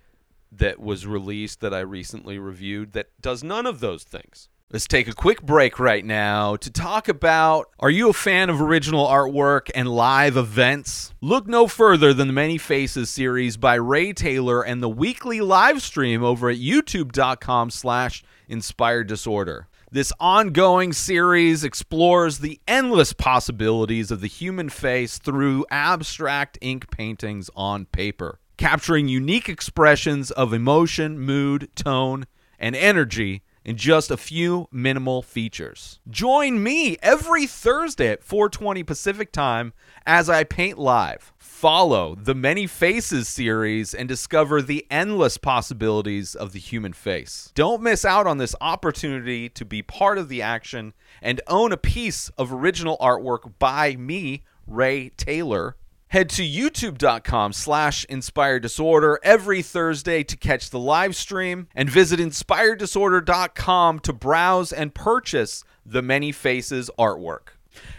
that 0.51 0.79
was 0.79 1.07
released 1.07 1.61
that 1.61 1.73
I 1.73 1.79
recently 1.79 2.37
reviewed 2.37 2.93
that 2.93 3.07
does 3.21 3.43
none 3.43 3.65
of 3.65 3.79
those 3.79 4.03
things. 4.03 4.49
Let's 4.71 4.87
take 4.87 5.07
a 5.07 5.13
quick 5.13 5.43
break 5.43 5.79
right 5.79 6.03
now 6.03 6.55
to 6.55 6.71
talk 6.71 7.07
about 7.07 7.69
Are 7.79 7.89
you 7.89 8.09
a 8.09 8.13
fan 8.13 8.49
of 8.49 8.59
original 8.59 9.05
artwork 9.05 9.69
and 9.75 9.87
live 9.87 10.37
events? 10.37 11.13
Look 11.21 11.47
no 11.47 11.67
further 11.67 12.13
than 12.13 12.27
the 12.27 12.33
Many 12.33 12.57
Faces 12.57 13.09
series 13.09 13.57
by 13.57 13.75
Ray 13.75 14.11
Taylor 14.11 14.63
and 14.63 14.81
the 14.81 14.89
weekly 14.89 15.39
live 15.39 15.83
stream 15.83 16.23
over 16.23 16.49
at 16.49 16.57
youtube.com 16.57 17.69
slash 17.69 18.23
inspired 18.47 19.07
disorder. 19.07 19.67
This 19.95 20.11
ongoing 20.19 20.91
series 20.91 21.63
explores 21.63 22.39
the 22.39 22.59
endless 22.67 23.13
possibilities 23.13 24.11
of 24.11 24.19
the 24.19 24.27
human 24.27 24.67
face 24.67 25.17
through 25.17 25.65
abstract 25.71 26.57
ink 26.59 26.91
paintings 26.91 27.49
on 27.55 27.85
paper, 27.85 28.41
capturing 28.57 29.07
unique 29.07 29.47
expressions 29.47 30.31
of 30.31 30.51
emotion, 30.51 31.17
mood, 31.17 31.69
tone, 31.77 32.25
and 32.59 32.75
energy 32.75 33.41
in 33.65 33.75
just 33.75 34.11
a 34.11 34.17
few 34.17 34.67
minimal 34.71 35.23
features. 35.23 35.99
Join 36.09 36.61
me 36.61 36.97
every 37.01 37.47
Thursday 37.47 38.09
at 38.09 38.23
4:20 38.23 38.83
Pacific 38.83 39.31
Time 39.31 39.73
as 40.05 40.29
I 40.29 40.43
paint 40.43 40.77
live. 40.77 41.33
Follow 41.37 42.15
the 42.15 42.35
Many 42.35 42.67
Faces 42.67 43.27
series 43.27 43.93
and 43.93 44.07
discover 44.07 44.61
the 44.61 44.85
endless 44.91 45.37
possibilities 45.37 46.35
of 46.35 46.53
the 46.53 46.59
human 46.59 46.93
face. 46.93 47.51
Don't 47.55 47.81
miss 47.81 48.05
out 48.05 48.27
on 48.27 48.37
this 48.37 48.55
opportunity 48.61 49.49
to 49.49 49.65
be 49.65 49.81
part 49.81 50.19
of 50.19 50.29
the 50.29 50.43
action 50.43 50.93
and 51.21 51.41
own 51.47 51.71
a 51.71 51.77
piece 51.77 52.29
of 52.37 52.53
original 52.53 52.97
artwork 53.01 53.53
by 53.57 53.95
me, 53.95 54.43
Ray 54.67 55.09
Taylor. 55.09 55.75
Head 56.09 56.29
to 56.31 56.43
youtube.com 56.43 57.53
slash 57.53 58.05
inspired 58.05 58.61
disorder 58.61 59.19
every 59.23 59.61
Thursday 59.61 60.23
to 60.23 60.37
catch 60.37 60.69
the 60.69 60.79
live 60.79 61.15
stream 61.15 61.67
and 61.75 61.89
visit 61.89 62.19
inspireddisorder.com 62.19 63.99
to 63.99 64.13
browse 64.13 64.71
and 64.71 64.93
purchase 64.93 65.63
the 65.85 66.01
Many 66.01 66.31
Faces 66.31 66.89
artwork. 66.97 67.57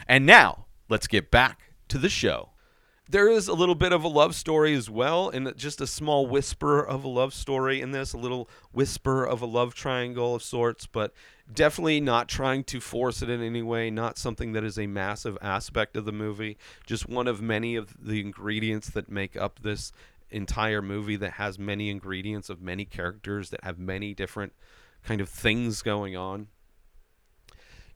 And 0.08 0.24
now, 0.24 0.66
let's 0.88 1.06
get 1.06 1.30
back 1.30 1.72
to 1.88 1.98
the 1.98 2.08
show. 2.08 2.50
There 3.08 3.28
is 3.28 3.46
a 3.46 3.54
little 3.54 3.76
bit 3.76 3.92
of 3.92 4.02
a 4.02 4.08
love 4.08 4.34
story 4.34 4.74
as 4.74 4.90
well, 4.90 5.28
and 5.28 5.56
just 5.56 5.80
a 5.80 5.86
small 5.86 6.26
whisper 6.26 6.84
of 6.84 7.04
a 7.04 7.08
love 7.08 7.32
story 7.32 7.80
in 7.80 7.92
this, 7.92 8.12
a 8.12 8.18
little 8.18 8.48
whisper 8.72 9.24
of 9.24 9.40
a 9.40 9.46
love 9.46 9.74
triangle 9.74 10.34
of 10.34 10.42
sorts, 10.42 10.88
but 10.88 11.12
definitely 11.52 12.00
not 12.00 12.28
trying 12.28 12.64
to 12.64 12.80
force 12.80 13.22
it 13.22 13.30
in 13.30 13.40
any 13.40 13.62
way, 13.62 13.90
not 13.90 14.18
something 14.18 14.54
that 14.54 14.64
is 14.64 14.76
a 14.76 14.88
massive 14.88 15.38
aspect 15.40 15.96
of 15.96 16.04
the 16.04 16.10
movie, 16.10 16.58
just 16.84 17.08
one 17.08 17.28
of 17.28 17.40
many 17.40 17.76
of 17.76 17.94
the 18.04 18.20
ingredients 18.20 18.90
that 18.90 19.08
make 19.08 19.36
up 19.36 19.60
this 19.60 19.92
entire 20.32 20.82
movie 20.82 21.16
that 21.16 21.34
has 21.34 21.60
many 21.60 21.90
ingredients 21.90 22.50
of 22.50 22.60
many 22.60 22.84
characters 22.84 23.50
that 23.50 23.62
have 23.62 23.78
many 23.78 24.14
different 24.14 24.52
kind 25.04 25.20
of 25.20 25.28
things 25.28 25.80
going 25.80 26.16
on. 26.16 26.48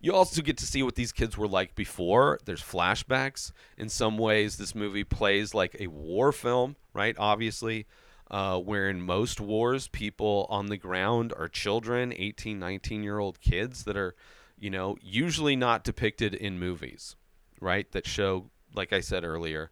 You 0.02 0.14
also 0.14 0.40
get 0.40 0.56
to 0.58 0.66
see 0.66 0.82
what 0.82 0.94
these 0.94 1.12
kids 1.12 1.36
were 1.36 1.48
like 1.48 1.74
before. 1.74 2.38
There's 2.46 2.62
flashbacks. 2.62 3.52
In 3.76 3.90
some 3.90 4.16
ways, 4.16 4.56
this 4.56 4.74
movie 4.74 5.04
plays 5.04 5.52
like 5.54 5.76
a 5.78 5.88
war 5.88 6.32
film, 6.32 6.76
right? 6.94 7.14
Obviously, 7.18 7.86
uh, 8.30 8.58
where 8.58 8.88
in 8.88 9.02
most 9.02 9.40
wars, 9.40 9.88
people 9.88 10.46
on 10.48 10.66
the 10.66 10.78
ground 10.78 11.34
are 11.36 11.48
children, 11.48 12.14
18, 12.16 12.58
19 12.58 13.02
year 13.02 13.18
old 13.18 13.40
kids 13.40 13.84
that 13.84 13.96
are, 13.96 14.14
you 14.58 14.70
know, 14.70 14.96
usually 15.02 15.54
not 15.54 15.84
depicted 15.84 16.34
in 16.34 16.58
movies, 16.58 17.16
right? 17.60 17.90
That 17.92 18.06
show, 18.06 18.50
like 18.74 18.94
I 18.94 19.00
said 19.00 19.22
earlier, 19.22 19.70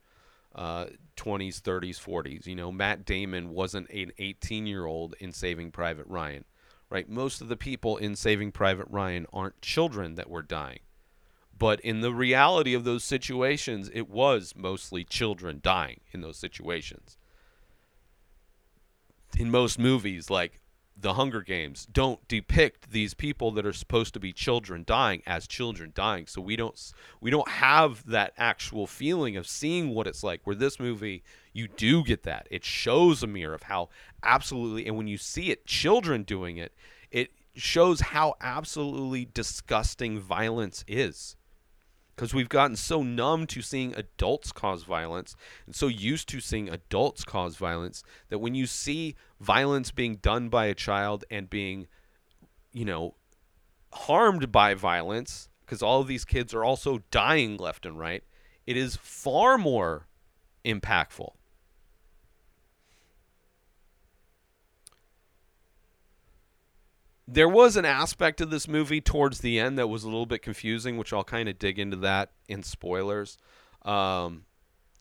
uh, 0.55 0.87
20s, 1.16 1.62
30s, 1.62 1.98
40s. 1.98 2.46
You 2.46 2.57
know, 2.57 2.70
Matt 2.70 3.07
Damon 3.07 3.48
wasn't 3.48 3.88
an 3.88 4.12
18 4.18 4.66
year 4.66 4.85
old 4.85 5.14
in 5.20 5.33
Saving 5.33 5.70
Private 5.70 6.07
Ryan 6.07 6.44
right? 6.90 7.09
Most 7.09 7.40
of 7.40 7.48
the 7.48 7.57
people 7.57 7.96
in 7.96 8.16
Saving 8.16 8.53
Private 8.53 8.87
Ryan 8.88 9.27
aren't 9.33 9.61
children 9.61 10.14
that 10.14 10.31
were 10.31 10.42
dying. 10.42 10.81
But 11.59 11.81
in 11.81 12.01
the 12.01 12.12
reality 12.12 12.72
of 12.72 12.85
those 12.85 13.03
situations, 13.03 13.90
it 13.92 14.09
was 14.09 14.55
mostly 14.57 15.05
children 15.05 15.61
dying 15.62 16.01
in 16.12 16.20
those 16.20 16.37
situations. 16.37 17.18
In 19.37 19.51
most 19.51 19.79
movies, 19.79 20.31
like 20.31 20.61
The 20.96 21.14
Hunger 21.14 21.42
Games, 21.42 21.87
don't 21.90 22.27
depict 22.29 22.90
these 22.90 23.12
people 23.12 23.51
that 23.53 23.66
are 23.66 23.72
supposed 23.72 24.14
to 24.14 24.20
be 24.20 24.33
children 24.33 24.85
dying 24.87 25.22
as 25.27 25.48
children 25.48 25.90
dying. 25.94 26.27
So 26.29 26.40
we 26.40 26.55
don't 26.55 26.81
we 27.20 27.31
don't 27.31 27.48
have 27.48 28.07
that 28.07 28.35
actual 28.38 28.87
feeling 28.87 29.37
of 29.37 29.48
seeing 29.48 29.90
what 29.90 30.07
it's 30.07 30.22
like. 30.22 30.42
Where 30.44 30.57
this 30.57 30.79
movie, 30.79 31.24
you 31.53 31.66
do 31.66 32.05
get 32.05 32.22
that. 32.22 32.46
It 32.53 32.64
shows 32.64 33.22
a 33.22 33.27
mirror 33.27 33.55
of 33.55 33.64
how 33.64 33.88
absolutely, 34.22 34.87
and 34.87 34.96
when 34.96 35.09
you 35.09 35.18
see 35.18 35.50
it, 35.50 35.66
children 35.66 36.22
doing 36.22 36.57
it, 36.57 36.72
it 37.11 37.31
shows 37.54 38.00
how 38.00 38.35
absolutely 38.40 39.28
disgusting 39.33 40.18
violence 40.18 40.85
is. 40.87 41.37
Because 42.14 42.35
we've 42.35 42.48
gotten 42.48 42.74
so 42.74 43.04
numb 43.04 43.46
to 43.46 43.62
seeing 43.62 43.94
adults 43.94 44.50
cause 44.50 44.83
violence 44.83 45.37
and 45.66 45.74
so 45.74 45.87
used 45.87 46.28
to 46.31 46.40
seeing 46.40 46.68
adults 46.68 47.24
cause 47.24 47.54
violence 47.57 48.02
that 48.28 48.40
when 48.40 48.57
you 48.57 48.66
see 48.66 49.14
violence 49.40 49.92
being 49.92 50.16
done 50.16 50.48
by 50.48 50.66
a 50.66 50.74
child 50.74 51.24
and 51.31 51.48
being, 51.48 51.87
you 52.72 52.85
know, 52.85 53.14
harmed 53.92 54.50
by 54.50 54.74
violence, 54.74 55.48
because 55.64 55.81
all 55.81 56.00
of 56.00 56.09
these 56.09 56.24
kids 56.24 56.52
are 56.52 56.64
also 56.64 57.02
dying 57.12 57.57
left 57.57 57.87
and 57.87 57.98
right, 57.98 58.24
it 58.66 58.76
is 58.76 58.96
far 58.96 59.57
more 59.57 60.09
impactful. 60.64 61.35
There 67.31 67.49
was 67.49 67.77
an 67.77 67.85
aspect 67.85 68.41
of 68.41 68.49
this 68.49 68.67
movie 68.67 69.03
towards 69.03 69.41
the 69.41 69.61
end 69.61 69.79
that 69.79 69.88
was 69.88 70.03
a 70.03 70.07
little 70.07 70.25
bit 70.25 70.41
confusing, 70.41 70.97
which 70.97 71.12
I'll 71.12 71.25
kind 71.25 71.47
of 71.47 71.59
dig 71.59 71.79
into 71.79 71.99
that 71.99 72.33
in 72.49 72.62
spoilers. 72.62 73.37
Um, 73.83 74.47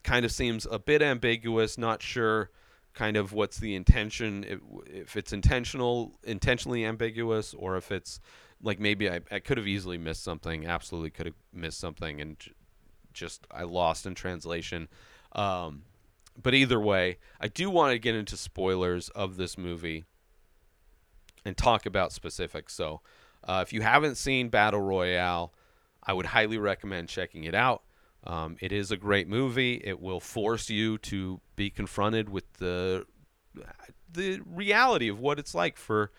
kind 0.03 0.25
of 0.25 0.31
seems 0.31 0.67
a 0.69 0.77
bit 0.77 1.01
ambiguous, 1.01 1.77
not 1.77 2.01
sure 2.01 2.51
kind 2.93 3.15
of 3.15 3.31
what's 3.31 3.57
the 3.57 3.75
intention, 3.75 4.43
if, 4.43 4.59
if 4.87 5.15
it's 5.15 5.31
intentional, 5.31 6.19
intentionally 6.23 6.83
ambiguous, 6.83 7.53
or 7.53 7.77
if 7.77 7.91
it's 7.93 8.19
like 8.61 8.79
maybe 8.79 9.09
I, 9.09 9.21
I 9.31 9.39
could 9.39 9.57
have 9.57 9.67
easily 9.67 9.97
missed 9.97 10.23
something, 10.23 10.65
absolutely 10.65 11.11
could 11.11 11.27
have 11.27 11.35
missed 11.53 11.79
something, 11.79 12.19
and 12.19 12.37
j- 12.39 12.51
just 13.13 13.47
I 13.49 13.63
lost 13.63 14.05
in 14.05 14.15
translation. 14.15 14.89
Um, 15.31 15.83
but 16.41 16.53
either 16.53 16.79
way, 16.79 17.19
I 17.39 17.47
do 17.47 17.69
want 17.69 17.93
to 17.93 17.99
get 17.99 18.15
into 18.15 18.35
spoilers 18.35 19.07
of 19.09 19.37
this 19.37 19.57
movie 19.57 20.05
and 21.47 21.55
talk 21.55 21.85
about 21.85 22.11
specifics. 22.11 22.73
So, 22.73 22.99
uh, 23.45 23.63
if 23.65 23.71
you 23.71 23.81
haven't 23.81 24.15
seen 24.15 24.49
Battle 24.49 24.81
Royale, 24.81 25.53
I 26.03 26.11
would 26.11 26.25
highly 26.25 26.57
recommend 26.57 27.07
checking 27.07 27.45
it 27.45 27.55
out. 27.55 27.83
Um, 28.25 28.57
it 28.59 28.73
is 28.73 28.91
a 28.91 28.97
great 28.97 29.29
movie. 29.29 29.81
It 29.83 30.01
will 30.01 30.19
force 30.19 30.69
you 30.69 30.97
to 30.99 31.39
be 31.55 31.69
confronted 31.69 32.27
with 32.27 32.51
the 32.53 33.05
the 34.11 34.41
reality 34.45 35.07
of 35.07 35.19
what 35.19 35.39
it's 35.39 35.55
like 35.55 35.77
for 35.77 36.11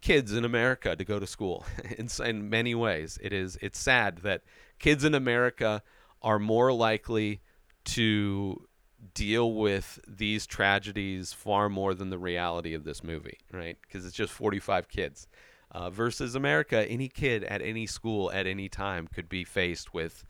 kids 0.00 0.32
in 0.32 0.44
America 0.44 0.96
to 0.96 1.04
go 1.04 1.18
to 1.20 1.26
school. 1.26 1.66
in, 1.98 2.08
in 2.24 2.48
many 2.48 2.74
ways, 2.74 3.18
it 3.22 3.34
is. 3.34 3.58
It's 3.60 3.78
sad 3.78 4.18
that 4.18 4.42
kids 4.78 5.04
in 5.04 5.14
America 5.14 5.82
are 6.22 6.38
more 6.38 6.72
likely 6.72 7.42
to 7.84 8.66
deal 9.14 9.52
with 9.52 9.98
these 10.06 10.46
tragedies 10.46 11.32
far 11.32 11.68
more 11.68 11.94
than 11.94 12.10
the 12.10 12.18
reality 12.18 12.74
of 12.74 12.84
this 12.84 13.02
movie, 13.02 13.38
right? 13.52 13.76
Because 13.82 14.06
it's 14.06 14.16
just 14.16 14.32
45 14.32 14.88
kids. 14.88 15.26
Uh, 15.70 15.88
versus 15.88 16.34
America, 16.34 16.86
any 16.90 17.08
kid 17.08 17.42
at 17.44 17.62
any 17.62 17.86
school 17.86 18.30
at 18.30 18.46
any 18.46 18.68
time 18.68 19.08
could 19.08 19.28
be 19.28 19.42
faced 19.42 19.94
with 19.94 20.22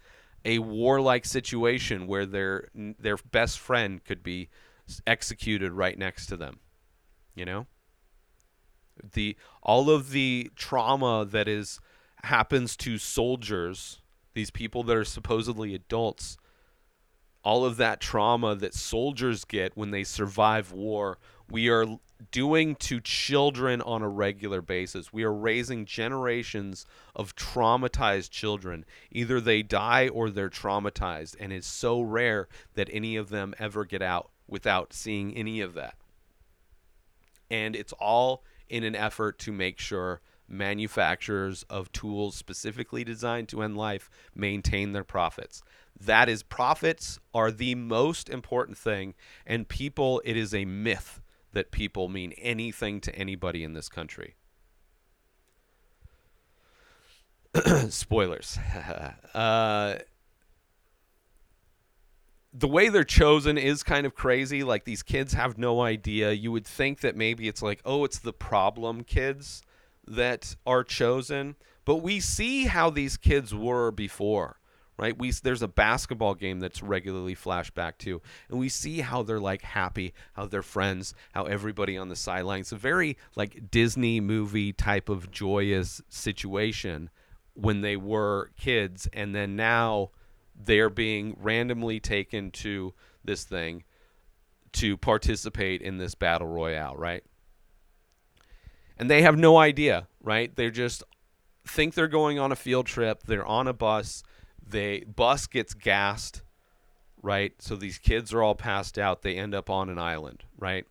a 0.45 0.61
warlike 0.61 1.25
situation 1.25 2.07
where 2.07 2.27
their 2.27 2.69
their 2.75 3.17
best 3.17 3.59
friend 3.59 4.05
could 4.05 4.23
be 4.23 4.49
executed 5.05 5.73
right 5.73 5.99
next 5.99 6.27
to 6.27 6.37
them. 6.37 6.61
You 7.35 7.45
know, 7.45 7.67
the 9.15 9.37
all 9.63 9.91
of 9.91 10.11
the 10.11 10.51
trauma 10.55 11.25
that 11.25 11.49
is 11.49 11.81
happens 12.25 12.77
to 12.77 12.99
soldiers, 12.99 14.01
these 14.35 14.51
people 14.51 14.83
that 14.85 14.97
are 14.97 15.05
supposedly 15.05 15.75
adults, 15.75 16.37
all 17.45 17.65
of 17.65 17.77
that 17.77 18.01
trauma 18.01 18.55
that 18.55 18.75
soldiers 18.75 19.45
get 19.45 19.77
when 19.77 19.91
they 19.91 20.05
survive 20.05 20.73
war, 20.73 21.19
we 21.51 21.69
are 21.69 21.87
doing 22.31 22.77
to 22.77 23.01
children 23.01 23.81
on 23.83 24.01
a 24.03 24.09
regular 24.09 24.63
basis. 24.63 25.13
We 25.13 25.25
are 25.25 25.33
raising 25.33 25.85
generations 25.85 26.87
of 27.17 27.35
traumatized 27.35 28.31
children. 28.31 28.85
Either 29.11 29.41
they 29.41 29.63
die 29.63 30.09
or 30.09 30.31
they're 30.31 30.49
traumatized, 30.49 31.37
and 31.41 31.53
it's 31.53 31.67
so 31.67 32.01
rare 32.01 32.49
that 32.75 32.89
any 32.93 33.17
of 33.17 33.31
them 33.31 33.55
ever 33.59 33.85
get 33.85 34.03
out 34.03 34.31
without 34.47 34.93
seeing 34.93 35.35
any 35.37 35.61
of 35.61 35.75
that. 35.75 35.97
And 37.51 37.75
it's 37.75 37.93
all 37.95 38.45
in 38.69 38.85
an 38.85 38.95
effort 38.95 39.39
to 39.41 39.53
make 39.53 39.79
sure 39.79 40.21
manufacturers 40.49 41.65
of 41.69 41.91
tools 41.93 42.37
specifically 42.37 43.05
designed 43.05 43.49
to 43.49 43.63
end 43.63 43.77
life 43.77 44.11
maintain 44.35 44.93
their 44.93 45.05
profits. 45.05 45.63
That 45.99 46.29
is, 46.29 46.43
profits 46.43 47.19
are 47.33 47.51
the 47.51 47.75
most 47.75 48.29
important 48.29 48.77
thing, 48.77 49.15
and 49.47 49.69
people, 49.69 50.21
it 50.25 50.37
is 50.37 50.55
a 50.55 50.65
myth 50.65 51.21
that 51.53 51.71
people 51.71 52.09
mean 52.09 52.33
anything 52.33 53.01
to 53.03 53.15
anybody 53.15 53.63
in 53.63 53.75
this 53.75 53.89
country. 53.89 54.35
Spoilers. 57.89 58.59
uh, 59.35 59.97
the 62.53 62.69
way 62.69 62.89
they're 62.89 63.05
chosen 63.05 63.57
is 63.57 63.83
kind 63.83 64.07
of 64.07 64.15
crazy. 64.15 64.63
Like 64.63 64.85
these 64.85 65.03
kids 65.03 65.33
have 65.33 65.59
no 65.59 65.81
idea. 65.81 66.33
You 66.33 66.53
would 66.53 66.67
think 66.67 67.01
that 67.01 67.17
maybe 67.17 67.49
it's 67.49 67.63
like, 67.63 67.81
oh, 67.85 68.05
it's 68.05 68.19
the 68.19 68.33
problem 68.33 69.05
kids 69.05 69.63
that 70.07 70.57
are 70.67 70.85
chosen, 70.85 71.57
but 71.85 71.97
we 71.97 72.21
see 72.21 72.67
how 72.67 72.91
these 72.91 73.17
kids 73.17 73.55
were 73.55 73.91
before. 73.91 74.59
Right, 74.99 75.19
we 75.19 75.31
there's 75.31 75.63
a 75.63 75.69
basketball 75.69 76.35
game 76.35 76.61
that's 76.61 76.83
regularly 76.83 77.35
flashed 77.35 77.75
back 77.75 77.99
to, 77.99 78.21
and 78.49 78.59
we 78.59 78.69
see 78.69 79.01
how 79.01 79.23
they're 79.23 79.41
like 79.41 79.63
happy, 79.63 80.13
how 80.35 80.47
they're 80.47 80.63
friends, 80.63 81.15
how 81.33 81.45
everybody 81.45 81.97
on 81.97 82.09
the 82.09 82.15
sidelines. 82.15 82.73
A 82.73 82.77
very 82.77 83.17
like 83.35 83.71
Disney 83.71 84.21
movie 84.21 84.73
type 84.73 85.09
of 85.09 85.31
joyous 85.31 86.03
situation 86.09 87.11
when 87.55 87.81
they 87.81 87.97
were 87.97 88.51
kids, 88.57 89.09
and 89.13 89.35
then 89.35 89.57
now 89.57 90.11
they're 90.55 90.91
being 90.91 91.37
randomly 91.41 91.99
taken 91.99 92.51
to 92.51 92.93
this 93.25 93.45
thing 93.45 93.85
to 94.73 94.97
participate 94.97 95.83
in 95.83 95.99
this 95.99 96.15
battle 96.15 96.49
royale, 96.49 96.97
right? 96.97 97.25
And 98.99 99.11
they 99.11 99.23
have 99.23 99.39
no 99.39 99.57
idea, 99.57 100.07
right? 100.23 100.55
They 100.55 100.71
just 100.71 101.03
think 101.67 101.95
they're 101.95 102.09
going 102.09 102.39
on 102.39 102.53
a 102.53 102.57
field 102.57 102.87
trip. 102.87 103.23
They're 103.25 103.47
on 103.47 103.67
a 103.69 103.73
bus. 103.73 104.23
They 104.67 105.01
bus 105.01 105.47
gets 105.47 105.75
gassed, 105.75 106.43
right? 107.23 107.53
So 107.59 107.77
these 107.77 107.99
kids 107.99 108.33
are 108.33 108.43
all 108.43 108.55
passed 108.55 108.99
out. 108.99 109.23
They 109.23 109.37
end 109.37 109.55
up 109.55 109.69
on 109.69 109.89
an 109.89 109.99
island, 109.99 110.45
right? 110.59 110.87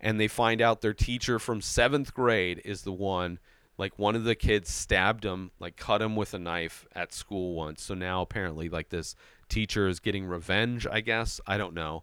And 0.00 0.18
they 0.20 0.28
find 0.28 0.60
out 0.60 0.80
their 0.80 0.94
teacher 0.94 1.38
from 1.38 1.60
seventh 1.60 2.14
grade 2.14 2.62
is 2.64 2.82
the 2.82 2.92
one 2.92 3.38
like 3.78 3.96
one 3.96 4.16
of 4.16 4.24
the 4.24 4.34
kids 4.34 4.70
stabbed 4.70 5.24
him 5.24 5.52
like 5.58 5.76
cut 5.76 6.02
him 6.02 6.16
with 6.16 6.34
a 6.34 6.38
knife 6.38 6.86
at 6.94 7.14
school 7.14 7.54
once 7.54 7.82
so 7.82 7.94
now 7.94 8.20
apparently 8.20 8.68
like 8.68 8.90
this 8.90 9.14
teacher 9.48 9.88
is 9.88 10.00
getting 10.00 10.26
revenge 10.26 10.86
i 10.90 11.00
guess 11.00 11.40
i 11.46 11.56
don't 11.56 11.72
know 11.72 12.02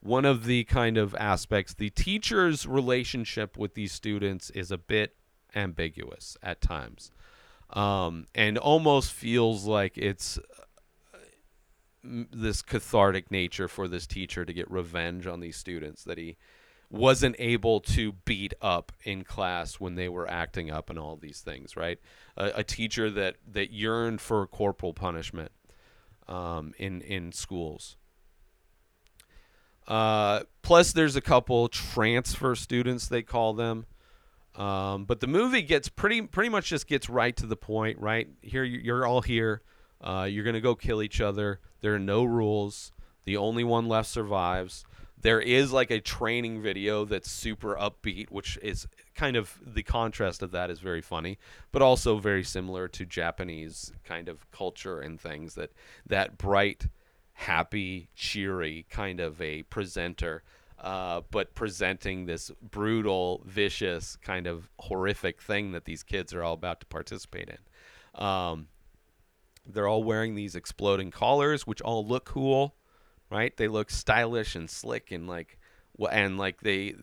one 0.00 0.24
of 0.24 0.44
the 0.44 0.64
kind 0.64 0.96
of 0.96 1.14
aspects 1.16 1.74
the 1.74 1.90
teacher's 1.90 2.66
relationship 2.66 3.58
with 3.58 3.74
these 3.74 3.92
students 3.92 4.48
is 4.50 4.70
a 4.70 4.78
bit 4.78 5.16
ambiguous 5.54 6.36
at 6.42 6.60
times 6.60 7.10
um, 7.70 8.26
and 8.34 8.56
almost 8.58 9.12
feels 9.12 9.64
like 9.64 9.96
it's 9.96 10.38
uh, 10.38 11.18
this 12.02 12.62
cathartic 12.62 13.30
nature 13.30 13.68
for 13.68 13.88
this 13.88 14.06
teacher 14.06 14.44
to 14.44 14.52
get 14.52 14.70
revenge 14.70 15.26
on 15.26 15.40
these 15.40 15.56
students 15.56 16.04
that 16.04 16.18
he 16.18 16.36
wasn't 16.90 17.36
able 17.38 17.80
to 17.80 18.12
beat 18.24 18.54
up 18.62 18.92
in 19.04 19.22
class 19.22 19.74
when 19.74 19.94
they 19.94 20.08
were 20.08 20.28
acting 20.30 20.70
up 20.70 20.88
and 20.88 20.98
all 20.98 21.16
these 21.16 21.40
things, 21.40 21.76
right? 21.76 21.98
A, 22.36 22.52
a 22.56 22.64
teacher 22.64 23.10
that 23.10 23.36
that 23.46 23.70
yearned 23.70 24.20
for 24.20 24.46
corporal 24.46 24.94
punishment 24.94 25.52
um, 26.26 26.72
in 26.78 27.02
in 27.02 27.32
schools. 27.32 27.96
Uh, 29.86 30.42
plus, 30.62 30.92
there's 30.92 31.16
a 31.16 31.20
couple 31.20 31.68
transfer 31.68 32.54
students 32.54 33.08
they 33.08 33.22
call 33.22 33.54
them. 33.54 33.86
Um, 34.58 35.04
but 35.04 35.20
the 35.20 35.28
movie 35.28 35.62
gets 35.62 35.88
pretty 35.88 36.20
pretty 36.22 36.50
much 36.50 36.66
just 36.68 36.88
gets 36.88 37.08
right 37.08 37.34
to 37.36 37.46
the 37.46 37.56
point. 37.56 37.98
Right 38.00 38.28
here, 38.42 38.64
you're 38.64 39.06
all 39.06 39.22
here. 39.22 39.62
Uh, 40.00 40.26
you're 40.28 40.44
gonna 40.44 40.60
go 40.60 40.74
kill 40.74 41.00
each 41.00 41.20
other. 41.20 41.60
There 41.80 41.94
are 41.94 42.00
no 42.00 42.24
rules. 42.24 42.92
The 43.24 43.36
only 43.36 43.62
one 43.62 43.88
left 43.88 44.08
survives. 44.08 44.84
There 45.20 45.40
is 45.40 45.72
like 45.72 45.90
a 45.90 46.00
training 46.00 46.62
video 46.62 47.04
that's 47.04 47.30
super 47.30 47.76
upbeat, 47.76 48.30
which 48.30 48.58
is 48.62 48.86
kind 49.14 49.36
of 49.36 49.58
the 49.64 49.82
contrast 49.82 50.42
of 50.42 50.52
that 50.52 50.70
is 50.70 50.78
very 50.80 51.02
funny, 51.02 51.38
but 51.72 51.82
also 51.82 52.18
very 52.18 52.44
similar 52.44 52.88
to 52.88 53.04
Japanese 53.04 53.92
kind 54.04 54.28
of 54.28 54.50
culture 54.50 55.00
and 55.00 55.20
things 55.20 55.54
that 55.54 55.70
that 56.06 56.38
bright, 56.38 56.88
happy, 57.32 58.10
cheery 58.14 58.86
kind 58.90 59.20
of 59.20 59.40
a 59.40 59.62
presenter. 59.64 60.42
Uh, 60.80 61.22
but 61.30 61.54
presenting 61.54 62.26
this 62.26 62.50
brutal, 62.62 63.42
vicious, 63.44 64.16
kind 64.16 64.46
of 64.46 64.70
horrific 64.78 65.42
thing 65.42 65.72
that 65.72 65.84
these 65.84 66.02
kids 66.02 66.32
are 66.32 66.42
all 66.42 66.54
about 66.54 66.80
to 66.80 66.86
participate 66.86 67.48
in. 67.48 68.22
Um, 68.22 68.68
they're 69.66 69.88
all 69.88 70.04
wearing 70.04 70.34
these 70.34 70.54
exploding 70.54 71.10
collars, 71.10 71.66
which 71.66 71.82
all 71.82 72.06
look 72.06 72.24
cool 72.24 72.74
right? 73.30 73.56
They 73.56 73.68
look 73.68 73.90
stylish 73.90 74.54
and 74.54 74.68
slick 74.68 75.10
and 75.10 75.28
like 75.28 75.58
and 76.10 76.38
like 76.38 76.60
they 76.60 76.94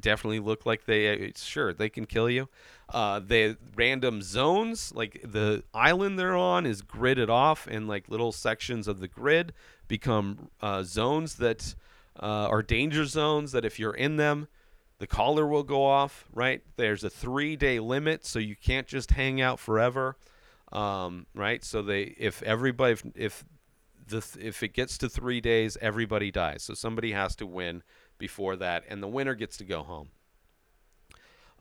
definitely 0.00 0.40
look 0.40 0.64
like 0.64 0.86
they 0.86 1.28
uh, 1.28 1.30
sure 1.36 1.72
they 1.72 1.88
can 1.88 2.06
kill 2.06 2.30
you. 2.30 2.48
Uh, 2.88 3.20
the 3.20 3.58
random 3.76 4.22
zones, 4.22 4.92
like 4.94 5.20
the 5.22 5.62
island 5.74 6.18
they're 6.18 6.36
on, 6.36 6.64
is 6.64 6.82
gridded 6.82 7.28
off, 7.28 7.66
and 7.70 7.86
like 7.86 8.08
little 8.08 8.32
sections 8.32 8.88
of 8.88 9.00
the 9.00 9.08
grid 9.08 9.52
become 9.86 10.48
uh, 10.62 10.82
zones 10.82 11.34
that 11.36 11.74
uh, 12.20 12.48
are 12.48 12.62
danger 12.62 13.04
zones. 13.04 13.52
That 13.52 13.64
if 13.64 13.78
you're 13.78 13.94
in 13.94 14.16
them, 14.16 14.48
the 14.98 15.06
collar 15.06 15.46
will 15.46 15.62
go 15.62 15.84
off. 15.84 16.26
Right? 16.32 16.62
There's 16.76 17.04
a 17.04 17.10
three 17.10 17.56
day 17.56 17.80
limit, 17.80 18.24
so 18.24 18.38
you 18.38 18.56
can't 18.56 18.86
just 18.86 19.12
hang 19.12 19.40
out 19.40 19.58
forever. 19.58 20.16
Um, 20.72 21.26
right? 21.34 21.64
So 21.64 21.80
they, 21.82 22.02
if 22.18 22.42
everybody, 22.42 22.92
if, 22.92 23.04
if 23.14 23.44
the 24.08 24.24
if 24.40 24.62
it 24.62 24.72
gets 24.72 24.98
to 24.98 25.08
three 25.08 25.40
days, 25.40 25.76
everybody 25.80 26.30
dies. 26.30 26.62
So 26.62 26.74
somebody 26.74 27.12
has 27.12 27.36
to 27.36 27.46
win 27.46 27.82
before 28.18 28.56
that, 28.56 28.84
and 28.88 29.02
the 29.02 29.08
winner 29.08 29.34
gets 29.34 29.56
to 29.58 29.64
go 29.64 29.82
home. 29.82 30.08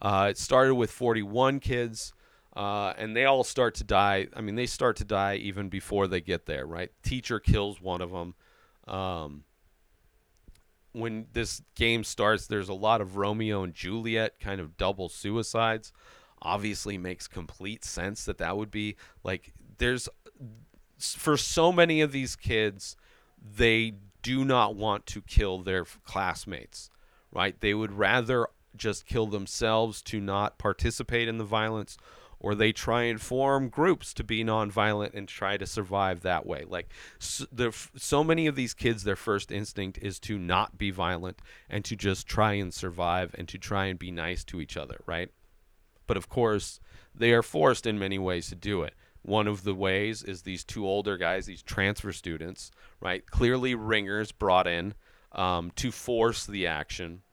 Uh, 0.02 0.28
it 0.30 0.38
started 0.38 0.76
with 0.76 0.92
41 0.92 1.60
kids, 1.60 2.14
uh, 2.56 2.94
and 2.98 3.16
they 3.16 3.26
all 3.26 3.44
start 3.44 3.76
to 3.76 3.84
die. 3.84 4.28
I 4.36 4.42
mean, 4.42 4.56
they 4.56 4.66
start 4.66 4.98
to 4.98 5.06
die 5.06 5.36
even 5.36 5.70
before 5.70 6.08
they 6.08 6.22
get 6.22 6.46
there, 6.46 6.66
right? 6.66 6.92
Teacher 7.04 7.40
kills 7.40 7.82
one 7.82 8.02
of 8.02 8.12
them. 8.12 8.36
Um, 8.88 9.44
when 10.94 11.28
this 11.34 11.62
game 11.76 12.04
starts, 12.04 12.48
there's 12.48 12.70
a 12.70 12.74
lot 12.74 13.02
of 13.02 13.18
Romeo 13.18 13.64
and 13.64 13.74
Juliet 13.74 14.40
kind 14.40 14.60
of 14.60 14.78
double 14.78 15.10
suicides. 15.10 15.92
Obviously, 16.42 16.98
makes 16.98 17.28
complete 17.28 17.84
sense 17.84 18.26
that 18.26 18.38
that 18.38 18.58
would 18.58 18.72
be 18.72 18.96
like 19.24 19.54
there's 19.78 20.08
for 21.00 21.38
so 21.38 21.72
many 21.72 22.02
of 22.02 22.12
these 22.12 22.36
kids, 22.36 22.96
they 23.42 23.94
do 24.24 24.44
not 24.44 24.76
want 24.76 25.06
to 25.08 25.22
kill 25.22 25.60
their 25.60 25.86
classmates, 26.06 26.90
right? 27.32 27.60
They 27.60 27.74
would 27.74 27.94
rather 27.94 28.48
just 28.76 29.06
kill 29.06 29.28
themselves 29.28 30.02
to 30.04 30.20
not 30.20 30.58
participate 30.58 31.28
in 31.28 31.38
the 31.38 31.44
violence 31.44 31.98
or 32.40 32.56
they 32.56 32.72
try 32.72 33.04
and 33.04 33.22
form 33.22 33.70
groups 33.70 34.14
to 34.14 34.24
be 34.24 34.44
nonviolent 34.44 35.14
and 35.14 35.28
try 35.28 35.58
to 35.58 35.66
survive 35.66 36.22
that 36.22 36.46
way. 36.46 36.64
Like 36.68 36.90
so, 37.20 37.46
the, 37.52 37.76
so 37.96 38.24
many 38.24 38.48
of 38.48 38.56
these 38.56 38.74
kids, 38.74 39.04
their 39.04 39.16
first 39.16 39.52
instinct 39.52 39.98
is 40.02 40.20
to 40.22 40.38
not 40.38 40.78
be 40.78 40.92
violent 40.92 41.40
and 41.70 41.84
to 41.86 41.96
just 41.96 42.28
try 42.28 42.54
and 42.54 42.74
survive 42.74 43.36
and 43.38 43.48
to 43.48 43.58
try 43.58 43.86
and 43.86 43.98
be 43.98 44.12
nice 44.12 44.44
to 44.46 44.62
each 44.62 44.78
other, 44.78 45.02
right? 45.06 45.30
But 46.06 46.18
of 46.18 46.30
course, 46.30 46.80
they 47.14 47.34
are 47.34 47.44
forced 47.44 47.86
in 47.86 48.00
many 48.00 48.20
ways 48.20 48.50
to 48.50 48.56
do 48.56 48.84
it. 48.84 48.94
One 49.24 49.48
of 49.48 49.64
the 49.64 49.76
ways 49.76 50.24
is 50.24 50.44
these 50.44 50.64
two 50.64 50.88
older 50.88 51.18
guys, 51.18 51.46
these 51.46 51.64
transfer 51.64 52.14
students, 52.14 52.72
right? 53.02 53.30
Clearly, 53.30 53.76
ringers 53.76 54.32
brought 54.32 54.68
in 54.68 54.94
um, 55.34 55.72
to 55.76 55.92
force 55.92 56.46
the 56.46 56.66
action. 56.66 57.24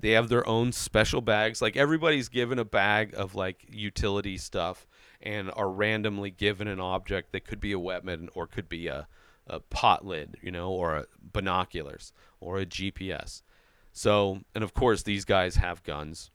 They 0.00 0.10
have 0.10 0.28
their 0.28 0.46
own 0.46 0.72
special 0.72 1.20
bags. 1.20 1.60
Like 1.60 1.76
everybody's 1.76 2.28
given 2.28 2.58
a 2.58 2.64
bag 2.64 3.14
of 3.16 3.34
like 3.34 3.64
utility 3.68 4.38
stuff 4.38 4.86
and 5.20 5.50
are 5.56 5.70
randomly 5.70 6.30
given 6.30 6.68
an 6.68 6.80
object 6.80 7.32
that 7.32 7.44
could 7.44 7.60
be 7.60 7.72
a 7.72 7.78
weapon 7.78 8.28
or 8.34 8.46
could 8.46 8.68
be 8.68 8.86
a, 8.86 9.08
a 9.46 9.60
pot 9.60 10.06
lid, 10.06 10.36
you 10.40 10.52
know, 10.52 10.70
or 10.70 10.96
a 10.96 11.06
binoculars 11.20 12.12
or 12.40 12.58
a 12.58 12.66
GPS. 12.66 13.42
So, 13.92 14.42
and 14.54 14.62
of 14.62 14.74
course, 14.74 15.02
these 15.02 15.24
guys 15.24 15.56
have 15.56 15.82
guns. 15.82 16.30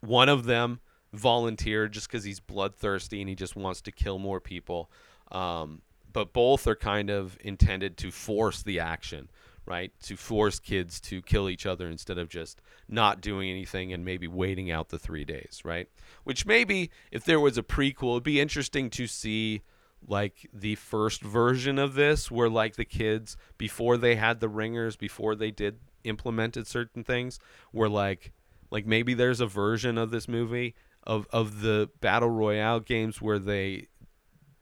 One 0.00 0.28
of 0.28 0.44
them 0.44 0.80
volunteered 1.12 1.92
just 1.92 2.08
because 2.08 2.24
he's 2.24 2.40
bloodthirsty 2.40 3.20
and 3.20 3.28
he 3.28 3.34
just 3.34 3.56
wants 3.56 3.80
to 3.82 3.92
kill 3.92 4.18
more 4.18 4.40
people. 4.40 4.90
Um, 5.32 5.82
but 6.12 6.32
both 6.32 6.66
are 6.66 6.76
kind 6.76 7.10
of 7.10 7.36
intended 7.40 7.96
to 7.98 8.10
force 8.10 8.62
the 8.62 8.80
action, 8.80 9.30
right? 9.66 9.92
To 10.02 10.16
force 10.16 10.58
kids 10.58 11.00
to 11.02 11.22
kill 11.22 11.48
each 11.48 11.66
other 11.66 11.86
instead 11.86 12.18
of 12.18 12.28
just 12.28 12.60
not 12.88 13.20
doing 13.20 13.50
anything 13.50 13.92
and 13.92 14.04
maybe 14.04 14.26
waiting 14.26 14.70
out 14.70 14.88
the 14.88 14.98
three 14.98 15.24
days, 15.24 15.60
right? 15.64 15.88
Which 16.24 16.46
maybe 16.46 16.90
if 17.10 17.24
there 17.24 17.40
was 17.40 17.56
a 17.56 17.62
prequel, 17.62 18.12
it'd 18.12 18.22
be 18.22 18.40
interesting 18.40 18.90
to 18.90 19.06
see 19.06 19.62
like 20.06 20.48
the 20.52 20.74
first 20.76 21.22
version 21.22 21.78
of 21.78 21.94
this 21.94 22.30
where 22.30 22.48
like 22.48 22.76
the 22.76 22.84
kids 22.84 23.36
before 23.58 23.96
they 23.96 24.16
had 24.16 24.40
the 24.40 24.48
ringers 24.48 24.96
before 24.96 25.34
they 25.34 25.50
did 25.50 25.78
implemented 26.04 26.66
certain 26.66 27.04
things 27.04 27.38
were 27.72 27.88
like 27.88 28.32
like 28.70 28.86
maybe 28.86 29.12
there's 29.12 29.40
a 29.40 29.46
version 29.46 29.98
of 29.98 30.10
this 30.10 30.26
movie 30.26 30.74
of 31.04 31.26
of 31.32 31.60
the 31.60 31.90
battle 32.00 32.30
royale 32.30 32.80
games 32.80 33.20
where 33.20 33.38
they 33.38 33.86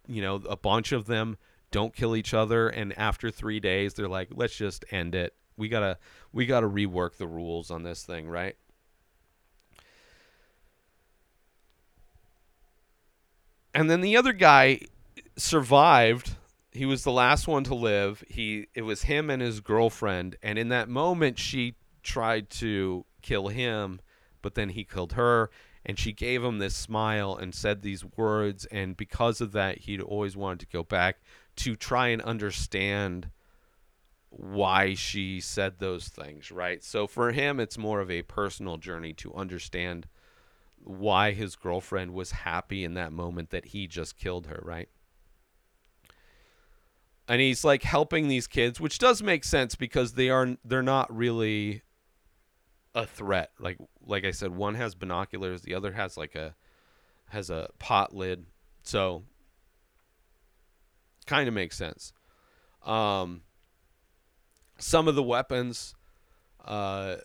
you 0.09 0.21
know 0.21 0.37
a 0.49 0.57
bunch 0.57 0.91
of 0.91 1.07
them 1.07 1.37
don't 1.71 1.95
kill 1.95 2.17
each 2.17 2.35
other 2.35 2.69
and 2.69 2.97
after 2.99 3.31
3 3.31 3.61
days 3.61 3.95
they're 3.95 4.09
like 4.09 4.29
let's 4.33 4.57
just 4.57 4.85
end 4.91 5.15
it. 5.15 5.35
We 5.57 5.69
got 5.69 5.81
to 5.81 5.99
we 6.33 6.47
got 6.47 6.61
to 6.61 6.69
rework 6.69 7.17
the 7.17 7.27
rules 7.27 7.71
on 7.71 7.83
this 7.83 8.05
thing 8.05 8.29
right? 8.29 8.57
And 13.75 13.89
then 13.89 14.01
the 14.01 14.17
other 14.17 14.33
guy 14.33 14.81
survived. 15.37 16.35
He 16.73 16.85
was 16.85 17.05
the 17.05 17.13
last 17.13 17.47
one 17.47 17.65
to 17.65 17.75
live. 17.75 18.25
He 18.29 18.67
it 18.75 18.83
was 18.83 19.03
him 19.03 19.31
and 19.31 19.43
his 19.43 19.61
girlfriend 19.61 20.37
and 20.43 20.59
in 20.59 20.69
that 20.69 20.89
moment 20.89 21.39
she 21.39 21.75
tried 22.03 22.49
to 22.49 23.05
kill 23.23 23.49
him 23.49 24.01
but 24.41 24.55
then 24.55 24.71
he 24.71 24.85
killed 24.85 25.13
her 25.13 25.51
and 25.85 25.99
she 25.99 26.13
gave 26.13 26.43
him 26.43 26.59
this 26.59 26.77
smile 26.77 27.37
and 27.37 27.55
said 27.55 27.83
these 27.83 28.05
words 28.17 28.67
and 28.67 28.97
because 28.97 29.41
of 29.41 29.53
that 29.53 29.79
he'd 29.79 30.01
always 30.01 30.37
wanted 30.37 30.61
to 30.61 30.67
go 30.67 30.83
back 30.83 31.19
to 31.59 31.77
try 31.77 32.09
and 32.09 32.23
understand 32.23 33.31
why 34.31 34.95
she 34.95 35.41
said 35.41 35.79
those 35.79 36.09
things 36.09 36.51
right? 36.51 36.83
So 36.83 37.07
for 37.07 37.33
him 37.33 37.61
it's 37.61 37.79
more 37.79 38.01
of 38.01 38.11
a 38.11 38.23
personal 38.23 38.77
journey 38.77 39.13
to 39.15 39.35
understand 39.35 40.07
why 40.77 41.33
his 41.33 41.57
girlfriend 41.57 42.13
was 42.13 42.31
happy 42.31 42.85
in 42.85 42.95
that 42.95 43.13
moment 43.13 43.51
that 43.51 43.67
he 43.67 43.87
just 43.87 44.17
killed 44.17 44.47
her 44.47 44.61
right? 44.65 44.89
And 47.27 47.41
he's 47.41 47.65
like 47.65 47.83
helping 47.83 48.29
these 48.29 48.47
kids 48.47 48.81
which 48.81 48.99
does 48.99 49.23
make 49.23 49.45
sense 49.45 49.75
because 49.75 50.13
they 50.13 50.31
are 50.31 50.57
they're 50.65 50.83
not 50.83 51.15
really 51.15 51.83
a 52.95 53.07
threat. 53.07 53.51
Like 53.59 53.79
like 54.05 54.25
i 54.25 54.31
said 54.31 54.55
one 54.55 54.75
has 54.75 54.95
binoculars 54.95 55.63
the 55.63 55.75
other 55.75 55.93
has 55.93 56.17
like 56.17 56.35
a 56.35 56.55
has 57.31 57.51
a 57.51 57.69
pot 57.79 58.15
lid. 58.15 58.47
So 58.83 59.25
kind 61.29 61.49
of 61.49 61.55
makes 61.55 61.77
sense 61.77 62.13
um 62.85 63.43
some 64.79 65.07
of 65.09 65.15
the 65.15 65.23
weapons 65.23 65.95
uh 66.65 67.17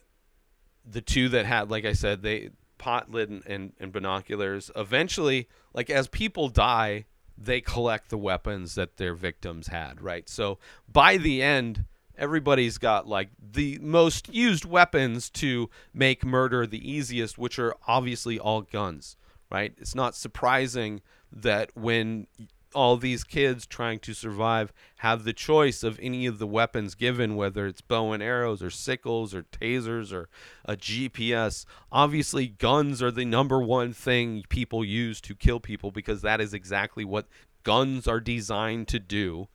the 0.86 1.02
two 1.02 1.30
that 1.30 1.46
had 1.46 1.72
like 1.72 1.86
i 1.86 1.94
said 1.94 2.22
they 2.22 2.50
pot 2.78 3.10
lid 3.10 3.30
and, 3.30 3.44
and, 3.46 3.74
and 3.80 3.92
binoculars 3.92 4.70
eventually 4.76 5.48
like 5.74 5.90
as 5.90 6.08
people 6.08 6.50
die 6.50 7.06
they 7.38 7.62
collect 7.62 8.10
the 8.10 8.18
weapons 8.18 8.76
that 8.76 8.98
their 8.98 9.16
victims 9.16 9.68
had, 9.68 10.02
right? 10.02 10.30
So 10.30 10.60
by 10.92 11.18
the 11.18 11.42
end, 11.42 11.86
everybody's 12.18 12.78
got 12.78 13.08
like 13.08 13.30
the 13.40 13.80
most 13.82 14.34
used 14.34 14.66
weapons 14.66 15.30
to 15.32 15.70
make 15.94 16.26
murder 16.26 16.68
the 16.68 16.90
easiest, 16.90 17.38
which 17.38 17.58
are 17.58 17.76
obviously 17.88 18.40
all 18.40 18.62
guns, 18.62 19.18
right? 19.52 19.74
It's 19.78 19.96
not 19.96 20.16
surprising 20.16 21.02
that 21.32 21.72
when 21.76 22.28
all 22.74 22.98
these 22.98 23.24
kids 23.24 23.66
trying 23.66 24.00
to 24.00 24.14
survive 24.14 24.74
have 24.98 25.24
the 25.24 25.34
choice 25.34 25.84
of 25.84 26.00
any 26.02 26.26
of 26.26 26.40
the 26.40 26.48
weapons 26.48 26.96
given, 26.96 27.36
whether 27.36 27.68
it's 27.68 27.82
bow 27.82 28.12
and 28.12 28.22
arrows 28.22 28.62
or 28.62 28.70
sickles 28.70 29.34
or 29.34 29.44
tasers 29.44 30.12
or 30.12 30.30
a 30.66 30.76
GPS. 30.76 31.66
Obviously, 31.92 32.48
guns 32.48 33.02
are 33.02 33.12
the 33.12 33.26
number 33.26 33.62
one 33.62 33.94
thing 33.94 34.44
people 34.50 34.84
use 34.84 35.22
to 35.22 35.36
kill 35.36 35.60
people 35.60 35.92
because 35.92 36.22
that 36.22 36.42
is 36.42 36.54
exactly 36.54 37.06
what 37.06 37.28
guns 37.64 38.08
are 38.08 38.20
designed 38.20 38.88
to 38.90 39.00
do. 39.00 39.48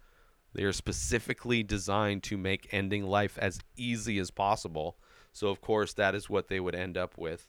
They 0.54 0.64
are 0.64 0.72
specifically 0.72 1.62
designed 1.62 2.22
to 2.24 2.36
make 2.36 2.68
ending 2.72 3.04
life 3.04 3.38
as 3.38 3.60
easy 3.76 4.18
as 4.18 4.30
possible. 4.30 4.96
So, 5.32 5.48
of 5.48 5.60
course, 5.60 5.92
that 5.94 6.14
is 6.14 6.28
what 6.28 6.48
they 6.48 6.58
would 6.58 6.74
end 6.74 6.96
up 6.96 7.16
with. 7.16 7.48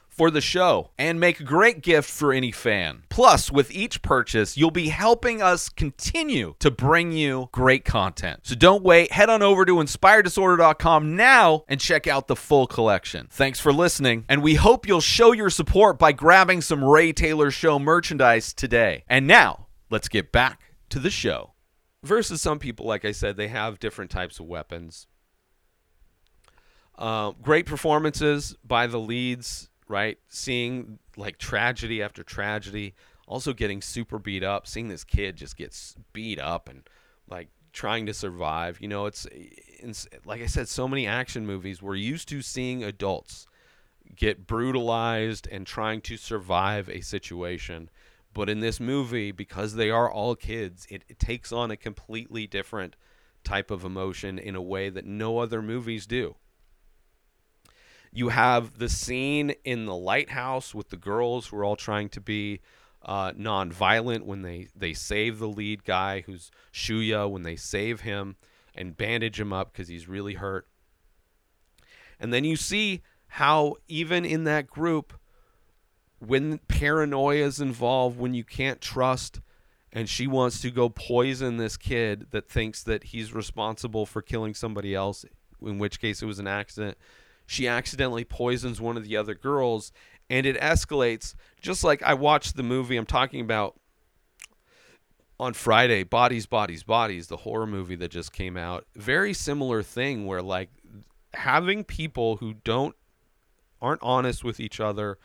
for 0.21 0.29
the 0.29 0.39
show 0.39 0.91
and 0.99 1.19
make 1.19 1.39
a 1.39 1.43
great 1.43 1.81
gift 1.81 2.07
for 2.07 2.31
any 2.31 2.51
fan. 2.51 3.01
Plus, 3.09 3.51
with 3.51 3.71
each 3.71 4.03
purchase, 4.03 4.55
you'll 4.55 4.69
be 4.69 4.89
helping 4.89 5.41
us 5.41 5.67
continue 5.67 6.53
to 6.59 6.69
bring 6.69 7.11
you 7.11 7.49
great 7.51 7.83
content. 7.83 8.41
So 8.43 8.53
don't 8.53 8.83
wait, 8.83 9.11
head 9.13 9.31
on 9.31 9.41
over 9.41 9.65
to 9.65 9.77
inspireddisorder.com 9.77 11.15
now 11.15 11.63
and 11.67 11.79
check 11.79 12.05
out 12.05 12.27
the 12.27 12.35
full 12.35 12.67
collection. 12.67 13.29
Thanks 13.31 13.59
for 13.59 13.73
listening, 13.73 14.25
and 14.29 14.43
we 14.43 14.53
hope 14.53 14.87
you'll 14.87 15.01
show 15.01 15.31
your 15.31 15.49
support 15.49 15.97
by 15.97 16.11
grabbing 16.11 16.61
some 16.61 16.83
Ray 16.83 17.13
Taylor 17.13 17.49
Show 17.49 17.79
merchandise 17.79 18.53
today. 18.53 19.03
And 19.09 19.25
now, 19.25 19.69
let's 19.89 20.07
get 20.07 20.31
back 20.31 20.75
to 20.89 20.99
the 20.99 21.09
show. 21.09 21.53
Versus 22.03 22.43
some 22.43 22.59
people, 22.59 22.85
like 22.85 23.05
I 23.05 23.11
said, 23.11 23.37
they 23.37 23.47
have 23.47 23.79
different 23.79 24.11
types 24.11 24.39
of 24.39 24.45
weapons. 24.45 25.07
Uh, 26.95 27.31
great 27.41 27.65
performances 27.65 28.55
by 28.63 28.85
the 28.85 28.99
leads 28.99 29.69
right? 29.91 30.17
Seeing 30.29 30.97
like 31.17 31.37
tragedy 31.37 32.01
after 32.01 32.23
tragedy, 32.23 32.95
also 33.27 33.53
getting 33.53 33.81
super 33.81 34.17
beat 34.17 34.43
up, 34.43 34.65
seeing 34.65 34.87
this 34.87 35.03
kid 35.03 35.35
just 35.35 35.57
gets 35.57 35.95
beat 36.13 36.39
up 36.39 36.67
and 36.67 36.83
like 37.29 37.49
trying 37.73 38.05
to 38.07 38.13
survive. 38.13 38.81
You 38.81 38.87
know, 38.87 39.05
it's, 39.05 39.25
eh, 39.27 39.49
it's 39.83 40.07
like 40.25 40.41
I 40.41 40.47
said, 40.47 40.67
so 40.67 40.87
many 40.87 41.05
action 41.05 41.45
movies. 41.45 41.81
We're 41.81 41.95
used 41.95 42.27
to 42.29 42.41
seeing 42.41 42.83
adults 42.83 43.47
get 44.15 44.47
brutalized 44.47 45.47
and 45.51 45.67
trying 45.67 46.01
to 46.01 46.17
survive 46.17 46.89
a 46.89 47.01
situation. 47.01 47.89
But 48.33 48.49
in 48.49 48.61
this 48.61 48.79
movie, 48.79 49.31
because 49.31 49.75
they 49.75 49.89
are 49.89 50.09
all 50.09 50.35
kids, 50.35 50.87
it, 50.89 51.03
it 51.09 51.19
takes 51.19 51.51
on 51.51 51.69
a 51.69 51.77
completely 51.77 52.47
different 52.47 52.95
type 53.43 53.71
of 53.71 53.83
emotion 53.83 54.39
in 54.39 54.55
a 54.55 54.61
way 54.61 54.89
that 54.89 55.05
no 55.05 55.39
other 55.39 55.61
movies 55.61 56.05
do. 56.05 56.35
You 58.11 58.29
have 58.29 58.77
the 58.77 58.89
scene 58.89 59.55
in 59.63 59.85
the 59.85 59.95
lighthouse 59.95 60.75
with 60.75 60.89
the 60.89 60.97
girls 60.97 61.47
who 61.47 61.57
are 61.57 61.63
all 61.63 61.77
trying 61.77 62.09
to 62.09 62.21
be 62.21 62.59
uh, 63.03 63.31
non-violent 63.35 64.25
when 64.25 64.41
they 64.41 64.67
they 64.75 64.93
save 64.93 65.39
the 65.39 65.47
lead 65.47 65.83
guy 65.83 66.21
who's 66.21 66.51
Shuya 66.73 67.29
when 67.29 67.43
they 67.43 67.55
save 67.55 68.01
him 68.01 68.35
and 68.75 68.97
bandage 68.97 69.39
him 69.39 69.51
up 69.51 69.71
because 69.71 69.87
he's 69.87 70.07
really 70.07 70.35
hurt. 70.35 70.67
And 72.19 72.31
then 72.33 72.43
you 72.43 72.55
see 72.55 73.01
how 73.27 73.77
even 73.87 74.25
in 74.25 74.43
that 74.43 74.67
group, 74.67 75.13
when 76.19 76.59
paranoia 76.67 77.45
is 77.45 77.59
involved, 77.59 78.19
when 78.19 78.33
you 78.33 78.43
can't 78.43 78.81
trust, 78.81 79.39
and 79.91 80.07
she 80.07 80.27
wants 80.27 80.61
to 80.61 80.69
go 80.69 80.89
poison 80.89 81.57
this 81.57 81.77
kid 81.77 82.27
that 82.31 82.49
thinks 82.49 82.83
that 82.83 83.05
he's 83.05 83.33
responsible 83.33 84.05
for 84.05 84.21
killing 84.21 84.53
somebody 84.53 84.93
else, 84.93 85.25
in 85.61 85.79
which 85.79 85.99
case 85.99 86.21
it 86.21 86.27
was 86.27 86.39
an 86.39 86.47
accident 86.47 86.97
she 87.45 87.67
accidentally 87.67 88.23
poisons 88.23 88.79
one 88.79 88.97
of 88.97 89.05
the 89.05 89.17
other 89.17 89.35
girls 89.35 89.91
and 90.29 90.45
it 90.45 90.59
escalates 90.59 91.35
just 91.59 91.83
like 91.83 92.01
I 92.03 92.13
watched 92.13 92.55
the 92.55 92.63
movie 92.63 92.97
I'm 92.97 93.05
talking 93.05 93.41
about 93.41 93.79
on 95.39 95.53
Friday 95.53 96.03
Bodies 96.03 96.45
Bodies 96.45 96.83
Bodies 96.83 97.27
the 97.27 97.37
horror 97.37 97.67
movie 97.67 97.95
that 97.95 98.11
just 98.11 98.31
came 98.31 98.55
out. 98.55 98.85
Very 98.95 99.33
similar 99.33 99.83
thing 99.83 100.25
where 100.25 100.41
like 100.41 100.69
having 101.33 101.83
people 101.83 102.37
who 102.37 102.53
don't 102.53 102.95
aren't 103.81 104.01
honest 104.03 104.43
with 104.43 104.59
each 104.59 104.79
other 104.79 105.17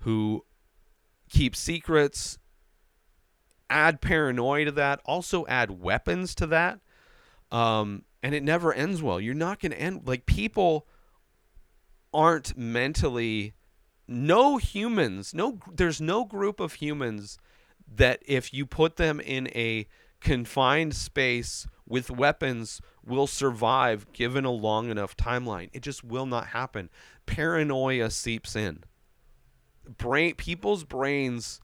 who 0.00 0.44
keep 1.28 1.54
secrets 1.54 2.38
add 3.68 4.00
paranoia 4.00 4.64
to 4.64 4.72
that 4.72 5.00
also 5.04 5.46
add 5.46 5.70
weapons 5.82 6.34
to 6.34 6.46
that 6.46 6.80
um 7.52 8.02
and 8.22 8.34
it 8.34 8.42
never 8.42 8.72
ends 8.72 9.02
well. 9.02 9.20
You're 9.20 9.34
not 9.34 9.60
going 9.60 9.72
to 9.72 9.80
end 9.80 10.02
like 10.06 10.26
people 10.26 10.86
aren't 12.18 12.56
mentally 12.56 13.54
no 14.06 14.56
humans 14.56 15.32
no 15.34 15.58
there's 15.72 16.00
no 16.00 16.24
group 16.24 16.58
of 16.60 16.74
humans 16.74 17.38
that 17.86 18.22
if 18.26 18.52
you 18.52 18.66
put 18.66 18.96
them 18.96 19.20
in 19.20 19.48
a 19.48 19.86
confined 20.20 20.94
space 20.94 21.66
with 21.86 22.10
weapons 22.10 22.80
will 23.04 23.26
survive 23.26 24.12
given 24.12 24.44
a 24.44 24.50
long 24.50 24.90
enough 24.90 25.16
timeline. 25.16 25.70
It 25.72 25.82
just 25.82 26.04
will 26.04 26.26
not 26.26 26.48
happen. 26.48 26.90
Paranoia 27.26 28.10
seeps 28.10 28.54
in. 28.54 28.84
Brain 29.96 30.34
people's 30.34 30.84
brains 30.84 31.60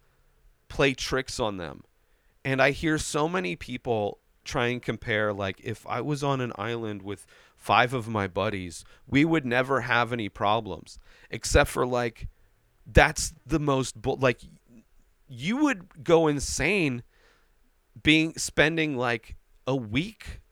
play 0.69 0.95
tricks 0.95 1.38
on 1.38 1.59
them. 1.59 1.83
And 2.47 2.61
i 2.61 2.71
hear 2.71 2.99
so 2.99 3.29
many 3.29 3.57
people 3.57 4.19
try 4.45 4.67
and 4.67 4.83
compare 4.83 5.33
like 5.33 5.59
if 5.64 5.87
i 5.87 6.03
was 6.03 6.23
on 6.23 6.43
an 6.43 6.53
island 6.57 7.01
with 7.01 7.27
five 7.64 7.94
of 7.94 8.07
my 8.07 8.29
buddies, 8.29 8.85
we 9.07 9.24
would 9.24 9.46
never 9.46 9.81
have 9.81 10.12
any 10.12 10.29
problems, 10.29 10.98
except 11.31 11.70
for 11.70 11.87
like 11.87 12.29
that's 12.87 13.33
the 13.46 13.59
most 13.59 14.00
bu- 14.00 14.16
like 14.16 14.40
you 15.29 15.57
would 15.57 16.05
go 16.05 16.27
insane 16.27 17.03
being 18.03 18.35
spending 18.37 18.98
like 18.98 19.37
a 19.66 19.74
week 19.74 20.42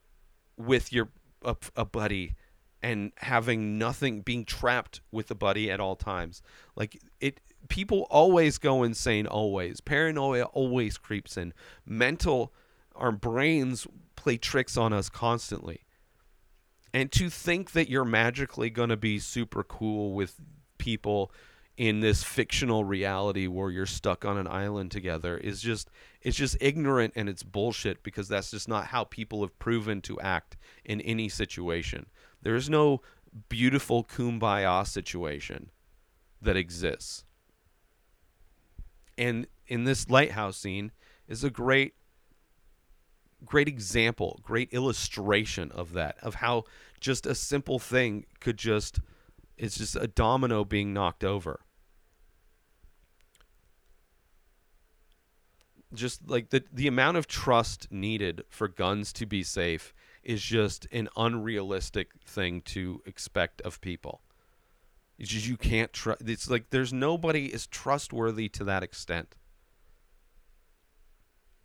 with 0.57 0.91
your 0.91 1.09
a, 1.45 1.55
a 1.75 1.85
buddy 1.85 2.33
and 2.81 3.11
having 3.17 3.77
nothing 3.77 4.21
being 4.21 4.43
trapped 4.43 4.99
with 5.11 5.29
a 5.29 5.35
buddy 5.35 5.69
at 5.69 5.79
all 5.79 5.95
times. 5.95 6.41
Like 6.75 6.99
it 7.19 7.39
people 7.69 8.07
always 8.09 8.57
go 8.57 8.81
insane 8.81 9.27
always. 9.27 9.81
Paranoia 9.81 10.45
always 10.45 10.97
creeps 10.97 11.37
in. 11.37 11.53
Mental 11.85 12.51
our 12.95 13.11
brains 13.11 13.85
play 14.15 14.37
tricks 14.37 14.77
on 14.77 14.93
us 14.93 15.09
constantly 15.09 15.82
and 16.93 17.11
to 17.13 17.29
think 17.29 17.71
that 17.71 17.89
you're 17.89 18.05
magically 18.05 18.69
going 18.69 18.89
to 18.89 18.97
be 18.97 19.19
super 19.19 19.63
cool 19.63 20.13
with 20.13 20.39
people 20.77 21.31
in 21.75 22.01
this 22.01 22.23
fictional 22.23 22.83
reality 22.83 23.47
where 23.47 23.71
you're 23.71 23.85
stuck 23.85 24.23
on 24.25 24.37
an 24.37 24.47
island 24.47 24.91
together 24.91 25.37
is 25.37 25.59
just 25.59 25.89
it's 26.21 26.37
just 26.37 26.55
ignorant 26.61 27.11
and 27.15 27.27
it's 27.27 27.41
bullshit 27.41 28.03
because 28.03 28.27
that's 28.27 28.51
just 28.51 28.69
not 28.69 28.87
how 28.87 29.03
people 29.03 29.41
have 29.41 29.57
proven 29.57 29.99
to 30.01 30.19
act 30.19 30.55
in 30.85 31.01
any 31.01 31.27
situation. 31.27 32.05
There 32.43 32.55
is 32.55 32.69
no 32.69 33.01
beautiful 33.49 34.03
kumbaya 34.03 34.85
situation 34.85 35.71
that 36.41 36.55
exists. 36.55 37.23
And 39.17 39.47
in 39.67 39.85
this 39.85 40.09
lighthouse 40.09 40.57
scene 40.57 40.91
is 41.27 41.43
a 41.43 41.49
great 41.49 41.95
great 43.45 43.67
example, 43.67 44.39
great 44.43 44.73
illustration 44.73 45.71
of 45.71 45.93
that, 45.93 46.17
of 46.21 46.35
how 46.35 46.63
just 46.99 47.25
a 47.25 47.35
simple 47.35 47.79
thing 47.79 48.25
could 48.39 48.57
just 48.57 48.99
it's 49.57 49.77
just 49.77 49.95
a 49.95 50.07
domino 50.07 50.63
being 50.63 50.93
knocked 50.93 51.23
over. 51.23 51.59
Just 55.93 56.27
like 56.27 56.49
the 56.49 56.63
the 56.73 56.87
amount 56.87 57.17
of 57.17 57.27
trust 57.27 57.91
needed 57.91 58.43
for 58.49 58.67
guns 58.67 59.13
to 59.13 59.25
be 59.25 59.43
safe 59.43 59.93
is 60.23 60.41
just 60.41 60.87
an 60.91 61.09
unrealistic 61.15 62.09
thing 62.25 62.61
to 62.61 63.01
expect 63.05 63.61
of 63.61 63.79
people. 63.81 64.21
It's 65.19 65.29
just 65.29 65.47
you 65.47 65.57
can't 65.57 65.93
trust. 65.93 66.27
It's 66.27 66.49
like 66.49 66.71
there's 66.71 66.91
nobody 66.91 67.45
is 67.45 67.67
trustworthy 67.67 68.49
to 68.49 68.63
that 68.63 68.81
extent, 68.81 69.35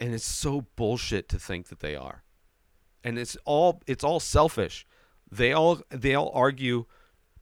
and 0.01 0.15
it's 0.15 0.25
so 0.25 0.67
bullshit 0.77 1.29
to 1.31 1.39
think 1.39 1.69
that 1.69 1.81
they 1.81 1.97
are, 1.97 2.23
and 3.03 3.19
it's 3.19 3.37
all 3.45 3.83
it's 3.87 4.05
all 4.05 4.21
selfish. 4.21 4.87
They 5.31 5.53
all 5.53 5.81
they 5.91 6.15
all 6.15 6.31
argue 6.35 6.87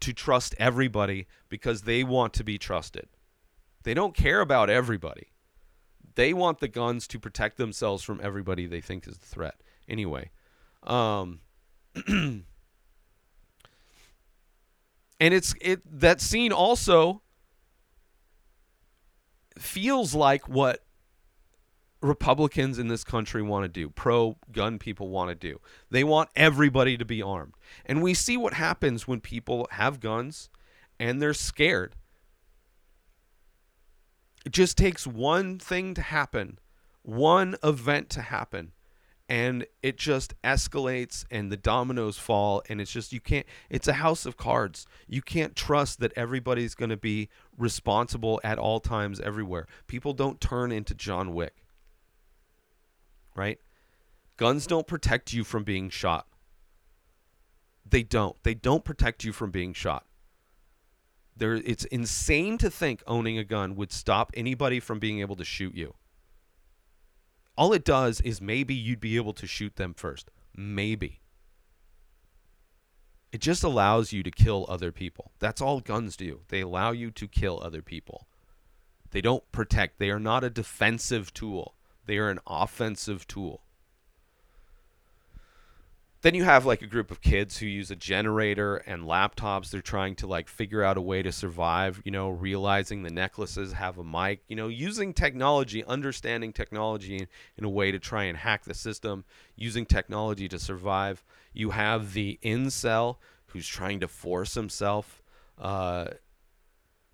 to 0.01 0.13
trust 0.13 0.55
everybody 0.59 1.27
because 1.49 1.83
they 1.83 2.05
want 2.05 2.33
to 2.35 2.45
be 2.45 2.59
trusted. 2.59 3.09
They 3.83 3.95
don't 3.95 4.15
care 4.15 4.41
about 4.41 4.69
everybody. 4.69 5.29
They 6.15 6.33
want 6.33 6.61
the 6.61 6.69
guns 6.69 7.07
to 7.09 7.21
protect 7.21 7.57
themselves 7.57 8.03
from 8.03 8.21
everybody 8.23 8.67
they 8.67 8.81
think 8.81 9.07
is 9.07 9.17
a 9.17 9.21
threat. 9.21 9.61
Anyway, 9.89 10.31
um, 10.83 11.41
and 12.09 12.45
it's 15.21 15.55
it 15.61 16.01
that 16.01 16.21
scene 16.21 16.53
also 16.53 17.23
feels 19.59 20.15
like 20.15 20.49
what 20.49 20.86
Republicans 22.03 22.79
in 22.79 22.89
this 22.89 23.05
country 23.05 23.43
want 23.43 23.65
to 23.65 23.69
do, 23.69 23.89
pro 23.89 24.37
gun 24.53 24.79
people 24.79 25.09
want 25.09 25.31
to 25.31 25.35
do. 25.35 25.61
They 25.91 26.05
want 26.05 26.31
everybody 26.37 26.97
to 26.97 27.05
be 27.05 27.23
armed. 27.23 27.55
And 27.85 28.03
we 28.03 28.15
see 28.15 28.37
what 28.37 28.55
happens 28.55 29.09
when 29.09 29.21
people 29.21 29.67
have 29.73 30.01
guns 30.01 30.51
and 30.99 31.21
they're 31.21 31.35
scared. 31.35 31.97
It 34.45 34.53
just 34.53 34.77
takes 34.77 35.07
one 35.07 35.59
thing 35.59 35.95
to 35.95 36.03
happen, 36.03 36.59
one 37.03 37.57
event 37.65 38.11
to 38.11 38.23
happen, 38.23 38.73
and 39.29 39.67
it 39.83 39.97
just 39.99 40.41
escalates 40.43 41.25
and 41.33 41.51
the 41.51 41.57
dominoes 41.57 42.17
fall 42.17 42.63
and 42.69 42.81
it's 42.81 42.93
just 42.93 43.13
you 43.13 43.21
can't 43.21 43.45
it's 43.69 43.89
a 43.89 43.95
house 43.95 44.25
of 44.25 44.37
cards. 44.37 44.87
You 45.09 45.23
can't 45.23 45.57
trust 45.57 45.99
that 46.01 46.13
everybody's 46.15 46.77
going 46.77 46.91
to 46.91 46.97
be 46.97 47.29
responsible 47.59 48.41
at 48.45 48.59
all 48.59 48.79
times 48.79 49.19
everywhere. 49.19 49.67
People 49.89 50.13
don't 50.13 50.41
turn 50.41 50.71
into 50.71 50.95
John 50.95 51.35
Wick 51.35 51.66
right? 53.37 53.59
Guns 54.37 54.67
don't 54.67 54.87
protect 54.87 55.33
you 55.33 55.45
from 55.45 55.65
being 55.65 55.89
shot. 55.89 56.27
They 57.89 58.03
don't. 58.03 58.37
They 58.43 58.55
don't 58.55 58.85
protect 58.85 59.25
you 59.25 59.33
from 59.33 59.51
being 59.51 59.73
shot. 59.73 60.05
There 61.37 61.55
it's 61.55 61.85
insane 61.85 62.59
to 62.59 62.71
think 62.71 63.03
owning 63.07 63.39
a 63.39 63.45
gun 63.45 63.77
would 63.77 63.93
stop 63.93 64.31
anybody 64.35 64.81
from 64.81 64.99
being 64.99 65.21
able 65.21 65.37
to 65.37 65.45
shoot 65.45 65.75
you. 65.75 65.95
All 67.57 67.73
it 67.73 67.85
does 67.85 68.21
is 68.21 68.41
maybe 68.41 68.75
you'd 68.75 69.01
be 69.01 69.17
able 69.17 69.33
to 69.35 69.47
shoot 69.47 69.77
them 69.77 69.95
first. 69.95 70.31
Maybe. 70.55 71.21
It 73.33 73.41
just 73.41 73.63
allows 73.63 74.13
you 74.13 74.23
to 74.23 74.31
kill 74.31 74.67
other 74.69 74.93
people. 74.93 75.33
That's 75.39 75.61
all 75.61 75.81
guns 75.81 76.17
do. 76.17 76.41
They 76.49 76.61
allow 76.61 76.93
you 76.93 77.11
to 77.13 77.29
kill 77.29 77.61
other 77.63 77.83
people. 77.83 78.27
They 79.11 79.21
don't 79.21 79.51
protect. 79.53 79.99
They 79.99 80.11
are 80.11 80.21
not 80.21 80.45
a 80.45 80.51
defensive 80.51 81.33
tool. 81.33 81.76
They 82.07 82.19
are 82.19 82.31
an 82.31 82.41
offensive 82.47 83.27
tool. 83.27 83.63
Then 86.23 86.35
you 86.35 86.43
have 86.43 86.67
like 86.67 86.83
a 86.83 86.89
group 86.89 87.13
of 87.13 87.21
kids 87.21 87.59
who 87.59 87.67
use 87.67 87.91
a 87.91 87.95
generator 87.95 88.79
and 88.79 89.05
laptops. 89.05 89.71
They're 89.71 89.81
trying 89.81 90.17
to 90.17 90.27
like 90.27 90.49
figure 90.49 90.83
out 90.83 90.97
a 90.97 91.01
way 91.01 91.23
to 91.23 91.31
survive, 91.31 92.03
you 92.05 92.11
know, 92.11 92.31
realizing 92.31 93.03
the 93.05 93.13
necklaces 93.13 93.75
have 93.75 93.99
a 93.99 94.03
mic, 94.03 94.43
you 94.49 94.57
know, 94.57 94.67
using 94.67 95.13
technology, 95.13 95.85
understanding 95.85 96.53
technology 96.53 97.29
in, 97.57 97.65
a 97.65 97.69
way 97.69 97.93
to 97.93 98.01
try 98.01 98.25
and 98.25 98.39
hack 98.39 98.65
the 98.65 98.75
system, 98.75 99.25
using 99.55 99.87
technology 99.87 100.49
to 100.49 100.59
survive. 100.59 101.23
You 101.53 101.71
have 101.71 102.13
the 102.13 102.41
incel 102.43 103.19
who's 103.47 103.69
trying 103.69 104.01
to 104.01 104.09
force 104.09 104.55
himself 104.55 105.23
uh, 105.59 106.07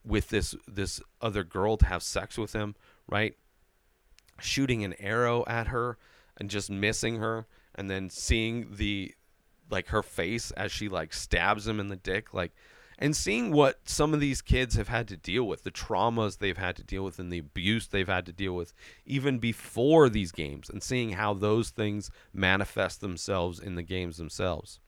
with 0.05 0.31
this 0.31 0.55
this 0.67 1.03
other 1.21 1.45
girl 1.45 1.77
to 1.77 1.85
have 1.87 2.03
sex 2.03 2.39
with 2.39 2.55
him, 2.55 2.77
right? 3.07 3.35
Shooting 4.41 4.85
an 4.85 4.95
arrow 4.99 5.45
at 5.47 5.69
her 5.69 5.99
and 6.37 6.51
just 6.51 6.71
missing 6.71 7.17
her 7.17 7.47
and 7.75 7.91
then 7.91 8.11
seeing 8.11 8.69
the 8.73 9.15
like 9.71 9.89
her 9.89 10.03
face 10.03 10.51
as 10.53 10.71
she 10.71 10.89
like 10.89 11.13
stabs 11.13 11.67
him 11.67 11.81
in 11.81 11.89
the 11.89 11.97
dick 11.97 12.35
like 12.35 12.53
and 12.99 13.17
seeing 13.17 13.53
what 13.53 13.81
some 13.85 14.13
of 14.15 14.21
these 14.21 14.43
kids 14.43 14.75
have 14.75 14.89
had 14.89 15.09
to 15.09 15.17
deal 15.17 15.45
with 15.45 15.65
the 15.65 15.71
traumas 15.71 16.39
they've 16.39 16.59
had 16.59 16.77
to 16.77 16.85
deal 16.85 17.05
with 17.05 17.19
and 17.19 17.33
the 17.33 17.39
abuse 17.39 17.87
they've 17.87 18.09
had 18.09 18.27
to 18.27 18.33
deal 18.33 18.55
with 18.55 18.73
even 19.07 19.39
before 19.39 20.09
these 20.09 20.33
games 20.33 20.69
and 20.69 20.83
seeing 20.83 21.13
how 21.13 21.33
those 21.33 21.71
things 21.71 22.11
manifest 22.33 23.01
themselves 23.01 23.59
in 23.59 23.77
the 23.77 23.83
games 23.83 24.19
themselves 24.19 24.79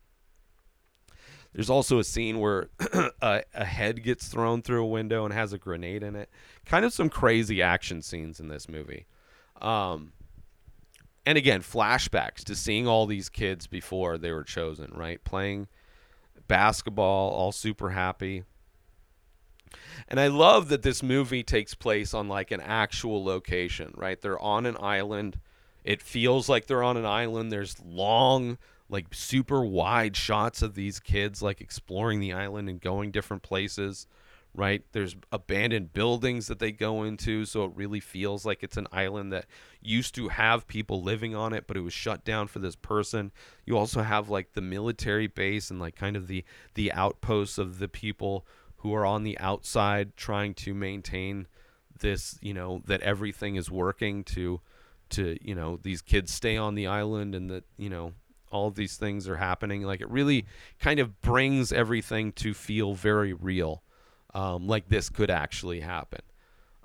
there's 1.54 1.70
also 1.70 2.00
a 2.00 2.04
scene 2.04 2.40
where 2.40 2.68
a, 3.22 3.42
a, 3.54 3.64
head 3.64 4.02
gets 4.02 4.26
thrown 4.26 4.61
through 4.61 4.83
a 4.83 4.88
window 4.88 5.24
and 5.24 5.33
has 5.33 5.52
a 5.52 5.59
grenade 5.59 6.02
in 6.02 6.16
it. 6.16 6.28
Kind 6.66 6.85
of 6.85 6.92
some 6.92 7.09
crazy 7.09 7.62
action 7.62 8.02
scenes 8.02 8.40
in 8.40 8.48
this 8.48 8.68
movie. 8.68 9.07
Um, 9.64 10.12
and 11.24 11.38
again, 11.38 11.62
flashbacks 11.62 12.44
to 12.44 12.55
seeing 12.55 12.87
all 12.87 13.07
these 13.07 13.31
kids 13.31 13.66
before 13.66 14.18
they 14.18 14.31
were 14.31 14.44
chosen, 14.44 14.92
right? 14.94 15.24
Playing 15.24 15.68
basketball, 16.46 17.31
all 17.31 17.50
super 17.50 17.90
happy. 17.90 18.44
And 20.07 20.20
I 20.20 20.27
love 20.27 20.68
that 20.68 20.83
this 20.83 21.03
movie 21.03 21.42
takes 21.42 21.74
place 21.74 22.12
on 22.12 22.29
like 22.29 22.50
an 22.50 22.61
actual 22.61 23.24
location, 23.24 23.92
right? 23.96 24.20
They're 24.20 24.38
on 24.38 24.66
an 24.66 24.77
island. 24.79 25.40
It 25.83 26.03
feels 26.03 26.48
like 26.48 26.66
they're 26.66 26.83
on 26.83 26.98
an 26.98 27.07
island. 27.07 27.50
There's 27.50 27.81
long, 27.81 28.59
like 28.90 29.07
super 29.12 29.64
wide 29.64 30.14
shots 30.14 30.61
of 30.61 30.74
these 30.74 31.00
kids 31.00 31.40
like 31.40 31.62
exploring 31.62 32.20
the 32.20 32.35
island 32.35 32.68
and 32.68 32.81
going 32.81 33.11
different 33.11 33.42
places 33.42 34.07
right? 34.54 34.82
There's 34.92 35.16
abandoned 35.32 35.92
buildings 35.92 36.46
that 36.46 36.60
they 36.60 36.70
go 36.70 37.02
into, 37.02 37.44
so 37.44 37.64
it 37.64 37.72
really 37.74 38.00
feels 38.00 38.46
like 38.46 38.62
it's 38.62 38.76
an 38.76 38.86
island 38.92 39.32
that 39.32 39.46
used 39.82 40.14
to 40.14 40.28
have 40.28 40.68
people 40.68 41.02
living 41.02 41.35
on 41.35 41.52
it, 41.52 41.66
but 41.66 41.76
it 41.76 41.81
was 41.81 41.92
shut 41.92 42.24
down 42.24 42.46
for 42.46 42.60
this 42.60 42.76
person. 42.76 43.33
You 43.66 43.76
also 43.76 44.02
have 44.02 44.29
like 44.29 44.52
the 44.52 44.60
military 44.60 45.26
base 45.26 45.70
and 45.70 45.81
like 45.81 45.96
kind 45.96 46.16
of 46.16 46.29
the 46.29 46.44
the 46.74 46.92
outposts 46.92 47.58
of 47.58 47.81
the 47.81 47.88
people 47.88 48.46
who 48.76 48.94
are 48.94 49.04
on 49.04 49.24
the 49.24 49.38
outside 49.38 50.16
trying 50.16 50.54
to 50.54 50.72
maintain 50.72 51.48
this, 51.98 52.38
you 52.40 52.54
know, 52.54 52.83
that 52.87 53.00
everything 53.00 53.56
is 53.56 53.70
working 53.70 54.22
to 54.24 54.60
to, 55.10 55.37
you 55.42 55.54
know, 55.54 55.79
these 55.83 56.00
kids 56.00 56.33
stay 56.33 56.56
on 56.56 56.74
the 56.74 56.87
island 56.87 57.35
and 57.35 57.50
that, 57.50 57.64
you 57.76 57.90
know, 57.90 58.12
all 58.50 58.70
these 58.70 58.96
things 58.96 59.29
are 59.29 59.37
happening. 59.37 59.83
Like 59.83 60.00
it 60.00 60.08
really 60.08 60.46
kind 60.79 61.00
of 61.00 61.20
brings 61.20 61.72
everything 61.72 62.31
to 62.33 62.54
feel 62.54 62.94
very 62.94 63.33
real 63.33 63.83
um, 64.35 64.66
like 64.66 64.88
this 64.88 65.08
could 65.08 65.30
actually 65.30 65.80
happen. 65.80 66.20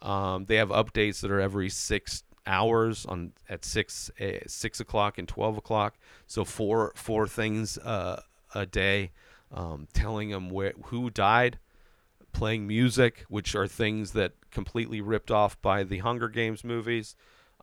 Um, 0.01 0.45
they 0.45 0.55
have 0.55 0.69
updates 0.69 1.21
that 1.21 1.31
are 1.31 1.41
every 1.41 1.69
six 1.69 2.23
hours 2.47 3.05
on 3.05 3.33
at 3.49 3.65
six 3.65 4.09
uh, 4.19 4.39
six 4.47 4.79
o'clock 4.79 5.17
and 5.17 5.27
twelve 5.27 5.57
o'clock. 5.57 5.97
So 6.27 6.45
four 6.45 6.93
four 6.95 7.27
things 7.27 7.77
uh, 7.79 8.21
a 8.55 8.65
day, 8.65 9.11
um, 9.51 9.87
telling 9.93 10.29
them 10.29 10.49
where 10.49 10.73
who 10.85 11.09
died, 11.09 11.59
playing 12.31 12.67
music, 12.67 13.25
which 13.27 13.55
are 13.55 13.67
things 13.67 14.11
that 14.13 14.33
completely 14.51 15.01
ripped 15.01 15.31
off 15.31 15.61
by 15.61 15.83
the 15.83 15.99
Hunger 15.99 16.29
Games 16.29 16.63
movies. 16.63 17.15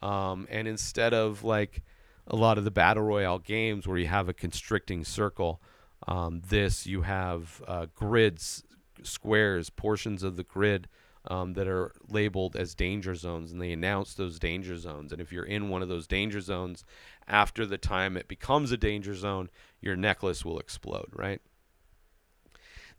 Um, 0.02 0.46
and 0.50 0.68
instead 0.68 1.14
of 1.14 1.42
like 1.42 1.82
a 2.26 2.36
lot 2.36 2.58
of 2.58 2.64
the 2.64 2.70
battle 2.70 3.02
royale 3.02 3.38
games 3.38 3.86
where 3.86 3.96
you 3.96 4.08
have 4.08 4.28
a 4.28 4.34
constricting 4.34 5.04
circle, 5.04 5.60
um, 6.06 6.42
this 6.48 6.86
you 6.86 7.02
have 7.02 7.62
uh, 7.66 7.86
grids, 7.94 8.62
squares, 9.02 9.70
portions 9.70 10.22
of 10.22 10.36
the 10.36 10.44
grid 10.44 10.88
um, 11.28 11.54
that 11.54 11.66
are 11.66 11.92
labeled 12.08 12.56
as 12.56 12.74
danger 12.74 13.14
zones, 13.14 13.52
and 13.52 13.60
they 13.60 13.72
announce 13.72 14.14
those 14.14 14.38
danger 14.38 14.76
zones. 14.76 15.12
And 15.12 15.20
if 15.20 15.32
you're 15.32 15.44
in 15.44 15.68
one 15.68 15.82
of 15.82 15.88
those 15.88 16.06
danger 16.06 16.40
zones, 16.40 16.84
after 17.26 17.66
the 17.66 17.78
time 17.78 18.16
it 18.16 18.28
becomes 18.28 18.70
a 18.70 18.76
danger 18.76 19.14
zone, 19.14 19.50
your 19.80 19.96
necklace 19.96 20.44
will 20.44 20.58
explode, 20.58 21.08
right? 21.12 21.40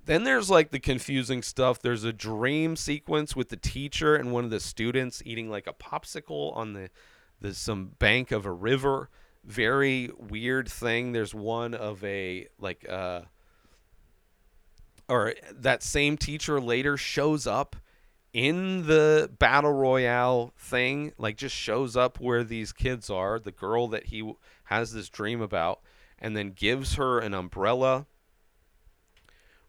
Then 0.06 0.24
there's 0.24 0.50
like 0.50 0.72
the 0.72 0.80
confusing 0.80 1.42
stuff. 1.42 1.82
There's 1.82 2.06
a 2.06 2.14
dream 2.14 2.76
sequence 2.76 3.36
with 3.36 3.50
the 3.50 3.58
teacher 3.58 4.16
and 4.16 4.32
one 4.32 4.46
of 4.46 4.50
the 4.50 4.62
students 4.62 5.22
eating 5.26 5.50
like 5.50 5.68
a 5.68 5.74
popsicle 5.74 6.56
on 6.56 6.74
the, 6.74 6.90
the 7.42 7.54
some 7.54 7.92
bank 8.00 8.32
of 8.32 8.46
a 8.46 8.52
river. 8.52 9.10
Very 9.44 10.10
weird 10.18 10.70
thing. 10.70 11.12
There's 11.12 11.36
one 11.36 11.74
of 11.74 12.04
a 12.06 12.48
like 12.58 12.88
uh 12.88 13.22
or 15.10 15.34
that 15.52 15.84
same 15.84 16.18
teacher 16.18 16.60
later 16.60 16.98
shows 16.98 17.48
up 17.48 17.76
in 18.34 18.86
the 18.88 19.32
battle 19.40 19.72
royale 19.72 20.54
thing 20.58 21.14
like 21.18 21.38
just 21.38 21.56
shows 21.56 21.96
up 21.96 22.20
where 22.20 22.44
these 22.44 22.72
kids 22.72 23.10
are 23.10 23.40
the 23.40 23.52
girl 23.52 23.88
that 23.88 24.08
he 24.08 24.32
has 24.66 24.92
this 24.94 25.10
dream 25.10 25.42
about 25.42 25.80
and 26.20 26.36
then 26.36 26.52
gives 26.52 26.96
her 26.96 27.20
an 27.20 27.34
umbrella. 27.34 28.06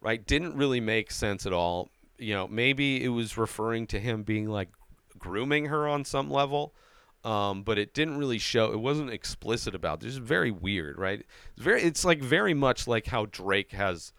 Right? 0.01 0.25
Didn't 0.25 0.57
really 0.57 0.81
make 0.81 1.11
sense 1.11 1.47
at 1.47 1.53
all. 1.53 1.89
You 2.19 2.35
know 2.35 2.49
maybe 2.49 3.03
it 3.03 3.09
was 3.09 3.39
referring 3.39 3.87
to 3.89 4.01
him 4.01 4.23
being 4.23 4.49
like 4.49 4.71
grooming 5.19 5.67
her 5.67 5.87
on 5.87 6.05
some 6.05 6.31
level 6.31 6.75
um, 7.25 7.63
but 7.63 7.79
it 7.79 7.95
didn't 7.95 8.19
really 8.19 8.39
show 8.39 8.73
it 8.73 8.79
wasn't 8.79 9.11
explicit 9.11 9.75
about 9.75 10.01
this 10.01 10.13
is 10.13 10.19
very 10.19 10.51
weird 10.51 10.99
right? 10.99 11.21
It's 11.55 11.63
very 11.63 11.83
it's 11.83 12.05
like 12.05 12.21
very 12.21 12.55
much 12.55 12.89
like 12.89 13.07
how 13.07 13.27
drake 13.27 13.71
has 13.71 14.13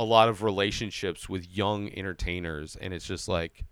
a 0.00 0.04
lot 0.04 0.30
of 0.30 0.42
relationships 0.42 1.28
with 1.28 1.54
young 1.54 1.92
entertainers 1.92 2.74
and 2.74 2.94
it's 2.94 3.06
just 3.06 3.28
like 3.28 3.66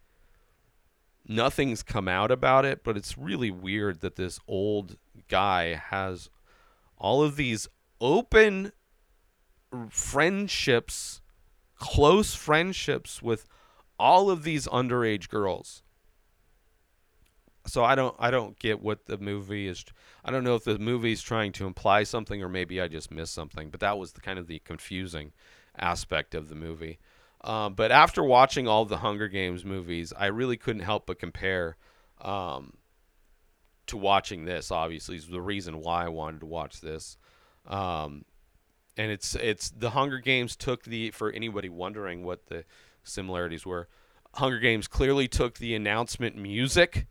nothing's 1.26 1.83
come 1.83 2.07
out 2.07 2.31
about 2.31 2.66
it, 2.66 2.85
but 2.85 2.99
it's 2.99 3.16
really 3.16 3.51
weird 3.51 4.03
that 4.03 4.16
this 4.16 4.39
old 4.47 4.99
guy 5.29 5.72
has 5.72 6.29
all 6.99 7.22
of 7.22 7.37
these 7.37 7.66
open 7.99 8.72
friendships, 9.89 11.22
close 11.76 12.35
friendships 12.35 13.22
with 13.22 13.47
all 13.99 14.29
of 14.29 14.43
these 14.43 14.66
underage 14.68 15.31
girls. 15.31 15.83
So 17.66 17.85
I 17.85 17.95
don't 17.95 18.14
I 18.18 18.31
don't 18.31 18.59
get 18.59 18.83
what 18.83 19.07
the 19.07 19.16
movie 19.16 19.66
is 19.66 19.83
I 20.22 20.31
don't 20.31 20.45
know 20.45 20.57
if 20.57 20.64
the 20.64 20.79
movie 20.79 21.12
is 21.12 21.22
trying 21.22 21.53
to 21.53 21.66
imply 21.66 22.03
something 22.03 22.43
or 22.43 22.51
maybe 22.51 22.83
I 22.83 22.89
just 22.89 23.11
missed 23.11 23.33
something, 23.33 23.70
but 23.70 23.81
that 23.81 23.97
was 23.97 24.12
the 24.12 24.20
kind 24.20 24.39
of 24.39 24.47
the 24.47 24.59
confusing 24.59 25.33
aspect 25.79 26.35
of 26.35 26.49
the 26.49 26.55
movie. 26.55 26.99
Um, 27.43 27.74
but 27.74 27.93
after 27.93 28.22
watching 28.22 28.66
all 28.66 28.85
the 28.85 28.99
Hunger 28.99 29.29
Games 29.29 29.64
movies, 29.64 30.12
I 30.16 30.26
really 30.26 30.57
couldn't 30.57 30.83
help 30.83 31.07
but 31.07 31.18
compare 31.18 31.76
um, 32.20 32.74
to 33.87 33.97
watching 33.97 34.45
this. 34.45 34.70
Obviously, 34.70 35.16
is 35.16 35.29
the 35.29 35.41
reason 35.41 35.81
why 35.81 36.05
I 36.05 36.09
wanted 36.09 36.41
to 36.41 36.47
watch 36.47 36.81
this. 36.81 37.16
Um, 37.66 38.24
and 38.97 39.12
it's 39.12 39.35
it's 39.37 39.70
the 39.70 39.91
Hunger 39.91 40.18
Games 40.18 40.57
took 40.57 40.83
the 40.83 41.12
for 41.12 41.31
anybody 41.31 41.68
wondering 41.68 42.24
what 42.24 42.47
the 42.47 42.64
similarities 43.05 43.64
were. 43.64 43.89
Hunger 44.35 44.59
Games 44.59 44.89
clearly 44.89 45.29
took 45.29 45.59
the 45.59 45.74
announcement 45.74 46.37
music, 46.37 47.07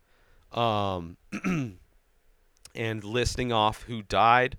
um, 0.51 1.17
and 2.75 3.03
listing 3.03 3.51
off 3.51 3.83
who 3.83 4.01
died. 4.01 4.57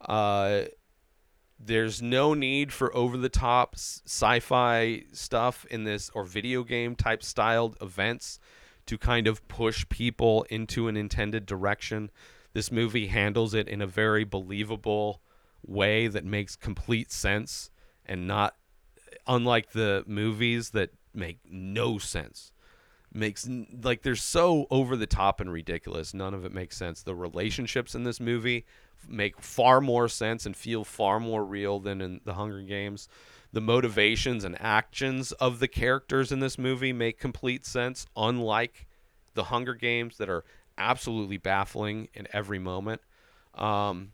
Uh, 0.00 0.64
there's 1.58 2.00
no 2.00 2.34
need 2.34 2.72
for 2.72 2.94
over 2.96 3.16
the 3.16 3.28
top 3.28 3.74
sci-fi 3.76 5.02
stuff 5.12 5.66
in 5.70 5.84
this 5.84 6.10
or 6.14 6.24
video 6.24 6.62
game 6.62 6.94
type 6.94 7.22
styled 7.22 7.76
events 7.80 8.38
to 8.86 8.96
kind 8.96 9.26
of 9.26 9.46
push 9.48 9.86
people 9.88 10.46
into 10.50 10.88
an 10.88 10.96
intended 10.96 11.46
direction. 11.46 12.10
This 12.52 12.70
movie 12.70 13.08
handles 13.08 13.54
it 13.54 13.68
in 13.68 13.82
a 13.82 13.86
very 13.86 14.24
believable 14.24 15.20
way 15.66 16.06
that 16.06 16.24
makes 16.24 16.56
complete 16.56 17.10
sense 17.10 17.70
and 18.06 18.26
not 18.26 18.54
unlike 19.26 19.72
the 19.72 20.04
movies 20.06 20.70
that 20.70 20.90
make 21.12 21.40
no 21.44 21.98
sense 21.98 22.52
makes 23.12 23.48
like 23.82 24.02
they're 24.02 24.14
so 24.14 24.66
over 24.70 24.96
the 24.96 25.06
top 25.06 25.40
and 25.40 25.50
ridiculous 25.50 26.12
none 26.12 26.34
of 26.34 26.44
it 26.44 26.52
makes 26.52 26.76
sense 26.76 27.02
the 27.02 27.14
relationships 27.14 27.94
in 27.94 28.04
this 28.04 28.20
movie 28.20 28.64
make 29.06 29.40
far 29.40 29.80
more 29.80 30.08
sense 30.08 30.46
and 30.46 30.56
feel 30.56 30.84
far 30.84 31.20
more 31.20 31.44
real 31.44 31.78
than 31.78 32.00
in 32.00 32.20
the 32.24 32.34
Hunger 32.34 32.62
Games. 32.62 33.08
The 33.52 33.60
motivations 33.60 34.44
and 34.44 34.60
actions 34.60 35.32
of 35.32 35.58
the 35.58 35.68
characters 35.68 36.32
in 36.32 36.40
this 36.40 36.58
movie 36.58 36.92
make 36.92 37.18
complete 37.18 37.64
sense, 37.64 38.06
unlike 38.16 38.86
the 39.34 39.44
Hunger 39.44 39.74
Games 39.74 40.18
that 40.18 40.28
are 40.28 40.44
absolutely 40.76 41.38
baffling 41.38 42.08
in 42.14 42.28
every 42.32 42.58
moment. 42.58 43.00
Um, 43.54 44.12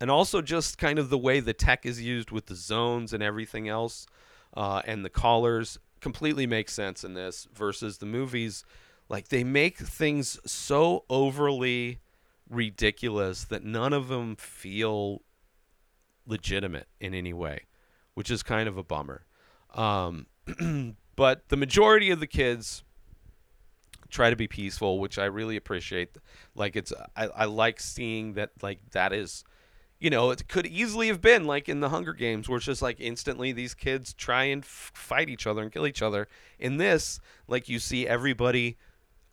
and 0.00 0.10
also 0.10 0.40
just 0.40 0.78
kind 0.78 0.98
of 0.98 1.10
the 1.10 1.18
way 1.18 1.40
the 1.40 1.52
tech 1.52 1.84
is 1.84 2.00
used 2.00 2.30
with 2.30 2.46
the 2.46 2.54
zones 2.54 3.12
and 3.12 3.22
everything 3.22 3.68
else, 3.68 4.06
uh, 4.54 4.82
and 4.84 5.04
the 5.04 5.10
collars 5.10 5.78
completely 6.00 6.46
makes 6.46 6.72
sense 6.72 7.04
in 7.04 7.14
this 7.14 7.46
versus 7.54 7.98
the 7.98 8.06
movies. 8.06 8.64
Like 9.08 9.28
they 9.28 9.44
make 9.44 9.78
things 9.78 10.38
so 10.50 11.04
overly 11.10 11.98
ridiculous 12.50 13.44
that 13.44 13.64
none 13.64 13.92
of 13.92 14.08
them 14.08 14.36
feel 14.36 15.22
legitimate 16.26 16.88
in 17.00 17.14
any 17.14 17.32
way, 17.32 17.60
which 18.14 18.30
is 18.30 18.42
kind 18.42 18.68
of 18.68 18.76
a 18.76 18.82
bummer. 18.82 19.24
Um, 19.74 20.26
but 21.16 21.48
the 21.48 21.56
majority 21.56 22.10
of 22.10 22.20
the 22.20 22.26
kids 22.26 22.82
try 24.10 24.28
to 24.28 24.36
be 24.36 24.48
peaceful, 24.48 24.98
which 24.98 25.18
I 25.18 25.26
really 25.26 25.56
appreciate. 25.56 26.16
Like 26.54 26.76
it's, 26.76 26.92
I, 27.16 27.28
I 27.28 27.44
like 27.44 27.80
seeing 27.80 28.34
that 28.34 28.50
like 28.62 28.90
that 28.90 29.12
is, 29.12 29.44
you 30.00 30.10
know, 30.10 30.30
it 30.30 30.48
could 30.48 30.66
easily 30.66 31.08
have 31.08 31.20
been 31.20 31.44
like 31.44 31.68
in 31.68 31.80
the 31.80 31.90
Hunger 31.90 32.12
Games, 32.12 32.48
where 32.48 32.56
it's 32.56 32.66
just 32.66 32.82
like 32.82 32.96
instantly 32.98 33.52
these 33.52 33.74
kids 33.74 34.12
try 34.12 34.44
and 34.44 34.64
f- 34.64 34.90
fight 34.94 35.28
each 35.28 35.46
other 35.46 35.62
and 35.62 35.70
kill 35.70 35.86
each 35.86 36.02
other. 36.02 36.26
In 36.58 36.78
this, 36.78 37.20
like 37.46 37.68
you 37.68 37.78
see 37.78 38.08
everybody 38.08 38.76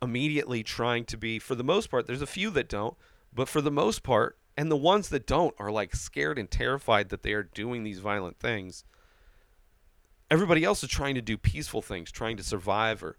immediately 0.00 0.62
trying 0.62 1.04
to 1.04 1.16
be 1.16 1.38
for 1.38 1.54
the 1.54 1.64
most 1.64 1.90
part 1.90 2.06
there's 2.06 2.22
a 2.22 2.26
few 2.26 2.50
that 2.50 2.68
don't 2.68 2.96
but 3.32 3.48
for 3.48 3.60
the 3.60 3.70
most 3.70 4.02
part 4.02 4.38
and 4.58 4.72
the 4.72 4.76
ones 4.76 5.08
that 5.10 5.24
don't 5.24 5.54
are 5.60 5.70
like 5.70 5.94
scared 5.94 6.36
and 6.36 6.50
terrified 6.50 7.10
that 7.10 7.22
they 7.22 7.32
are 7.32 7.44
doing 7.44 7.84
these 7.84 8.00
violent 8.00 8.40
things. 8.40 8.82
Everybody 10.28 10.64
else 10.64 10.82
is 10.82 10.90
trying 10.90 11.14
to 11.14 11.22
do 11.22 11.38
peaceful 11.38 11.80
things 11.80 12.10
trying 12.10 12.36
to 12.38 12.42
survive 12.42 13.04
or 13.04 13.16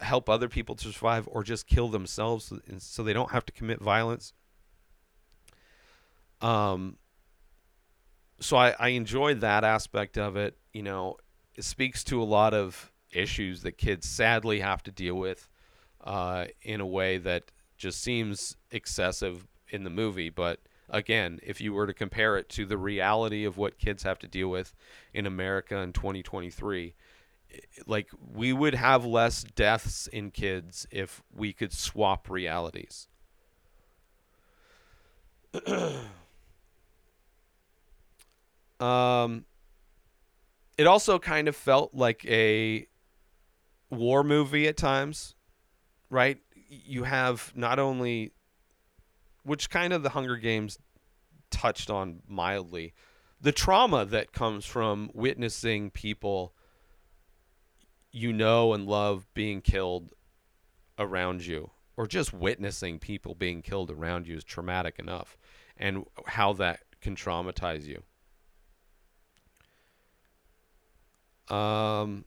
help 0.00 0.30
other 0.30 0.48
people 0.48 0.74
to 0.76 0.90
survive 0.90 1.28
or 1.30 1.42
just 1.42 1.66
kill 1.66 1.88
themselves 1.88 2.50
so 2.78 3.02
they 3.02 3.12
don't 3.12 3.32
have 3.32 3.44
to 3.44 3.52
commit 3.52 3.82
violence. 3.82 4.32
Um 6.40 6.96
so 8.40 8.56
I, 8.56 8.74
I 8.78 8.88
enjoy 8.88 9.34
that 9.34 9.62
aspect 9.62 10.16
of 10.16 10.36
it 10.36 10.56
you 10.72 10.82
know. 10.82 11.18
It 11.54 11.64
speaks 11.64 12.04
to 12.04 12.22
a 12.22 12.24
lot 12.24 12.54
of 12.54 12.92
issues 13.12 13.62
that 13.62 13.78
kids 13.78 14.08
sadly 14.08 14.60
have 14.60 14.82
to 14.84 14.90
deal 14.90 15.14
with 15.16 15.48
uh, 16.06 16.46
in 16.62 16.80
a 16.80 16.86
way 16.86 17.18
that 17.18 17.50
just 17.76 18.00
seems 18.00 18.56
excessive 18.70 19.46
in 19.68 19.84
the 19.84 19.90
movie. 19.90 20.30
But 20.30 20.60
again, 20.88 21.40
if 21.42 21.60
you 21.60 21.74
were 21.74 21.86
to 21.86 21.92
compare 21.92 22.38
it 22.38 22.48
to 22.50 22.64
the 22.64 22.78
reality 22.78 23.44
of 23.44 23.58
what 23.58 23.76
kids 23.78 24.04
have 24.04 24.18
to 24.20 24.28
deal 24.28 24.48
with 24.48 24.72
in 25.12 25.26
America 25.26 25.76
in 25.78 25.92
2023, 25.92 26.94
like 27.86 28.08
we 28.32 28.52
would 28.52 28.74
have 28.74 29.04
less 29.04 29.42
deaths 29.42 30.06
in 30.06 30.30
kids 30.30 30.86
if 30.90 31.22
we 31.34 31.52
could 31.52 31.72
swap 31.72 32.30
realities. 32.30 33.08
um, 38.78 39.44
it 40.78 40.86
also 40.86 41.18
kind 41.18 41.48
of 41.48 41.56
felt 41.56 41.94
like 41.94 42.24
a 42.26 42.86
war 43.90 44.22
movie 44.22 44.68
at 44.68 44.76
times 44.76 45.34
right? 46.10 46.38
You 46.68 47.04
have 47.04 47.52
not 47.54 47.78
only, 47.78 48.32
which 49.42 49.70
kind 49.70 49.92
of 49.92 50.02
the 50.02 50.10
Hunger 50.10 50.36
Games 50.36 50.78
touched 51.50 51.90
on 51.90 52.22
mildly, 52.26 52.94
the 53.40 53.52
trauma 53.52 54.04
that 54.04 54.32
comes 54.32 54.64
from 54.64 55.10
witnessing 55.14 55.90
people 55.90 56.54
you 58.12 58.32
know 58.32 58.72
and 58.72 58.86
love 58.86 59.26
being 59.34 59.60
killed 59.60 60.14
around 60.98 61.44
you, 61.44 61.70
or 61.96 62.06
just 62.06 62.32
witnessing 62.32 62.98
people 62.98 63.34
being 63.34 63.60
killed 63.60 63.90
around 63.90 64.26
you 64.26 64.36
is 64.36 64.44
traumatic 64.44 64.98
enough, 64.98 65.36
and 65.76 66.04
how 66.26 66.52
that 66.54 66.80
can 67.00 67.14
traumatize 67.14 67.84
you. 67.84 68.02
Um, 71.54 72.24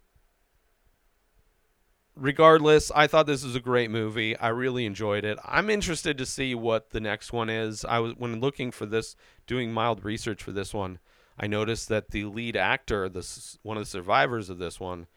regardless, 2.20 2.92
I 2.94 3.08
thought 3.08 3.26
this 3.26 3.44
was 3.44 3.56
a 3.56 3.60
great 3.60 3.90
movie. 3.90 4.38
I 4.38 4.50
really 4.50 4.86
enjoyed 4.86 5.26
it. 5.26 5.38
I'm 5.44 5.70
interested 5.70 6.18
to 6.18 6.26
see 6.26 6.54
what 6.54 6.92
the 6.92 7.00
next 7.00 7.34
one 7.34 7.50
is. 7.50 7.86
I 7.86 8.00
was 8.00 8.14
when 8.16 8.40
looking 8.40 8.72
for 8.72 8.86
this, 8.86 9.16
doing 9.48 9.72
mild 9.72 10.04
research 10.04 10.44
for 10.44 10.52
this 10.52 10.74
one, 10.74 11.00
I 11.38 11.48
noticed 11.48 11.90
that 11.90 12.12
the 12.12 12.26
lead 12.26 12.56
actor, 12.58 13.08
the 13.10 13.20
s- 13.20 13.58
one 13.64 13.78
of 13.78 13.84
the 13.84 13.90
survivors 13.90 14.50
of 14.50 14.58
this 14.58 14.80
one, 14.80 15.08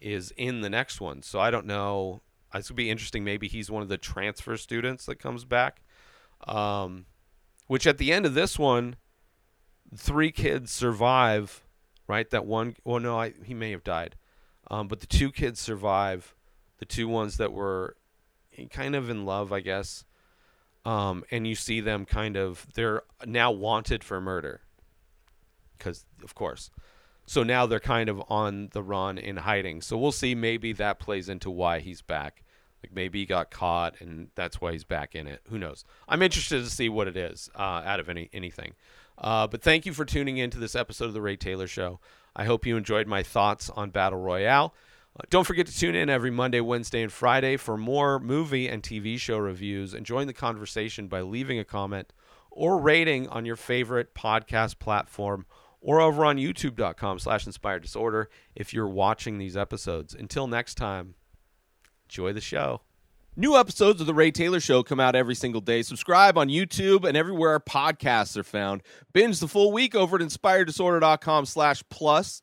is 0.00 0.32
in 0.36 0.60
the 0.60 0.70
next 0.70 1.00
one. 1.00 1.22
So 1.22 1.40
I 1.40 1.50
don't 1.50 1.66
know. 1.66 2.20
This 2.52 2.68
would 2.68 2.76
be 2.76 2.90
interesting. 2.90 3.24
Maybe 3.24 3.48
he's 3.48 3.70
one 3.70 3.82
of 3.82 3.88
the 3.88 3.98
transfer 3.98 4.56
students 4.56 5.06
that 5.06 5.16
comes 5.16 5.44
back. 5.44 5.82
Um, 6.46 7.06
which 7.66 7.86
at 7.86 7.98
the 7.98 8.12
end 8.12 8.26
of 8.26 8.34
this 8.34 8.58
one, 8.58 8.96
three 9.96 10.32
kids 10.32 10.70
survive. 10.72 11.62
Right, 12.08 12.28
that 12.30 12.44
one. 12.44 12.74
Well, 12.84 12.98
no, 12.98 13.20
I, 13.20 13.34
he 13.44 13.54
may 13.54 13.70
have 13.70 13.84
died, 13.84 14.16
um, 14.68 14.88
but 14.88 14.98
the 14.98 15.06
two 15.06 15.30
kids 15.30 15.60
survive. 15.60 16.34
The 16.80 16.86
two 16.86 17.06
ones 17.08 17.36
that 17.36 17.52
were 17.52 17.96
kind 18.70 18.94
of 18.94 19.08
in 19.08 19.24
love, 19.24 19.52
I 19.52 19.60
guess. 19.60 20.04
Um, 20.84 21.24
and 21.30 21.46
you 21.46 21.54
see 21.54 21.80
them 21.80 22.06
kind 22.06 22.36
of 22.36 22.66
they're 22.74 23.02
now 23.24 23.50
wanted 23.50 24.02
for 24.02 24.20
murder. 24.20 24.62
Because 25.78 26.04
of 26.22 26.34
course. 26.34 26.70
So 27.26 27.42
now 27.42 27.66
they're 27.66 27.80
kind 27.80 28.08
of 28.08 28.22
on 28.28 28.70
the 28.72 28.82
run 28.82 29.16
in 29.16 29.36
hiding. 29.36 29.82
So 29.82 29.96
we'll 29.96 30.10
see 30.10 30.34
maybe 30.34 30.72
that 30.74 30.98
plays 30.98 31.28
into 31.28 31.50
why 31.50 31.78
he's 31.78 32.02
back. 32.02 32.42
Like 32.82 32.94
maybe 32.94 33.20
he 33.20 33.26
got 33.26 33.50
caught 33.50 34.00
and 34.00 34.28
that's 34.34 34.60
why 34.60 34.72
he's 34.72 34.84
back 34.84 35.14
in 35.14 35.26
it. 35.26 35.42
Who 35.48 35.58
knows? 35.58 35.84
I'm 36.08 36.22
interested 36.22 36.64
to 36.64 36.70
see 36.70 36.88
what 36.88 37.08
it 37.08 37.16
is 37.16 37.50
uh, 37.54 37.82
out 37.84 38.00
of 38.00 38.08
any 38.08 38.30
anything. 38.32 38.72
Uh, 39.18 39.46
but 39.46 39.62
thank 39.62 39.84
you 39.84 39.92
for 39.92 40.06
tuning 40.06 40.38
in 40.38 40.50
to 40.50 40.58
this 40.58 40.74
episode 40.74 41.04
of 41.04 41.12
the 41.12 41.20
ray 41.20 41.36
taylor 41.36 41.66
show. 41.66 42.00
I 42.34 42.44
hope 42.44 42.64
you 42.64 42.76
enjoyed 42.76 43.06
my 43.06 43.22
thoughts 43.22 43.68
on 43.70 43.90
battle 43.90 44.18
royale 44.18 44.74
don't 45.28 45.46
forget 45.46 45.66
to 45.66 45.76
tune 45.76 45.94
in 45.94 46.08
every 46.08 46.30
Monday, 46.30 46.60
Wednesday, 46.60 47.02
and 47.02 47.12
Friday 47.12 47.56
for 47.56 47.76
more 47.76 48.18
movie 48.18 48.68
and 48.68 48.82
TV 48.82 49.18
show 49.18 49.38
reviews 49.38 49.92
and 49.92 50.06
join 50.06 50.26
the 50.26 50.32
conversation 50.32 51.08
by 51.08 51.20
leaving 51.20 51.58
a 51.58 51.64
comment 51.64 52.12
or 52.50 52.78
rating 52.78 53.28
on 53.28 53.44
your 53.44 53.56
favorite 53.56 54.14
podcast 54.14 54.78
platform 54.78 55.46
or 55.80 56.00
over 56.00 56.24
on 56.24 56.36
youtube.com 56.36 57.18
slash 57.18 57.46
inspired 57.46 57.82
disorder 57.82 58.28
if 58.54 58.72
you're 58.74 58.88
watching 58.88 59.38
these 59.38 59.56
episodes. 59.56 60.14
Until 60.14 60.46
next 60.46 60.74
time, 60.74 61.14
enjoy 62.08 62.32
the 62.32 62.40
show. 62.40 62.82
New 63.36 63.56
episodes 63.56 64.00
of 64.00 64.06
The 64.06 64.14
Ray 64.14 64.32
Taylor 64.32 64.60
Show 64.60 64.82
come 64.82 65.00
out 65.00 65.14
every 65.14 65.36
single 65.36 65.60
day. 65.60 65.82
Subscribe 65.82 66.36
on 66.36 66.48
YouTube 66.48 67.04
and 67.04 67.16
everywhere 67.16 67.50
our 67.50 67.60
podcasts 67.60 68.36
are 68.36 68.42
found. 68.42 68.82
Binge 69.12 69.38
the 69.38 69.48
full 69.48 69.72
week 69.72 69.94
over 69.94 70.16
at 70.16 70.22
inspireddisorder.com 70.22 71.46
slash 71.46 71.82
plus. 71.90 72.42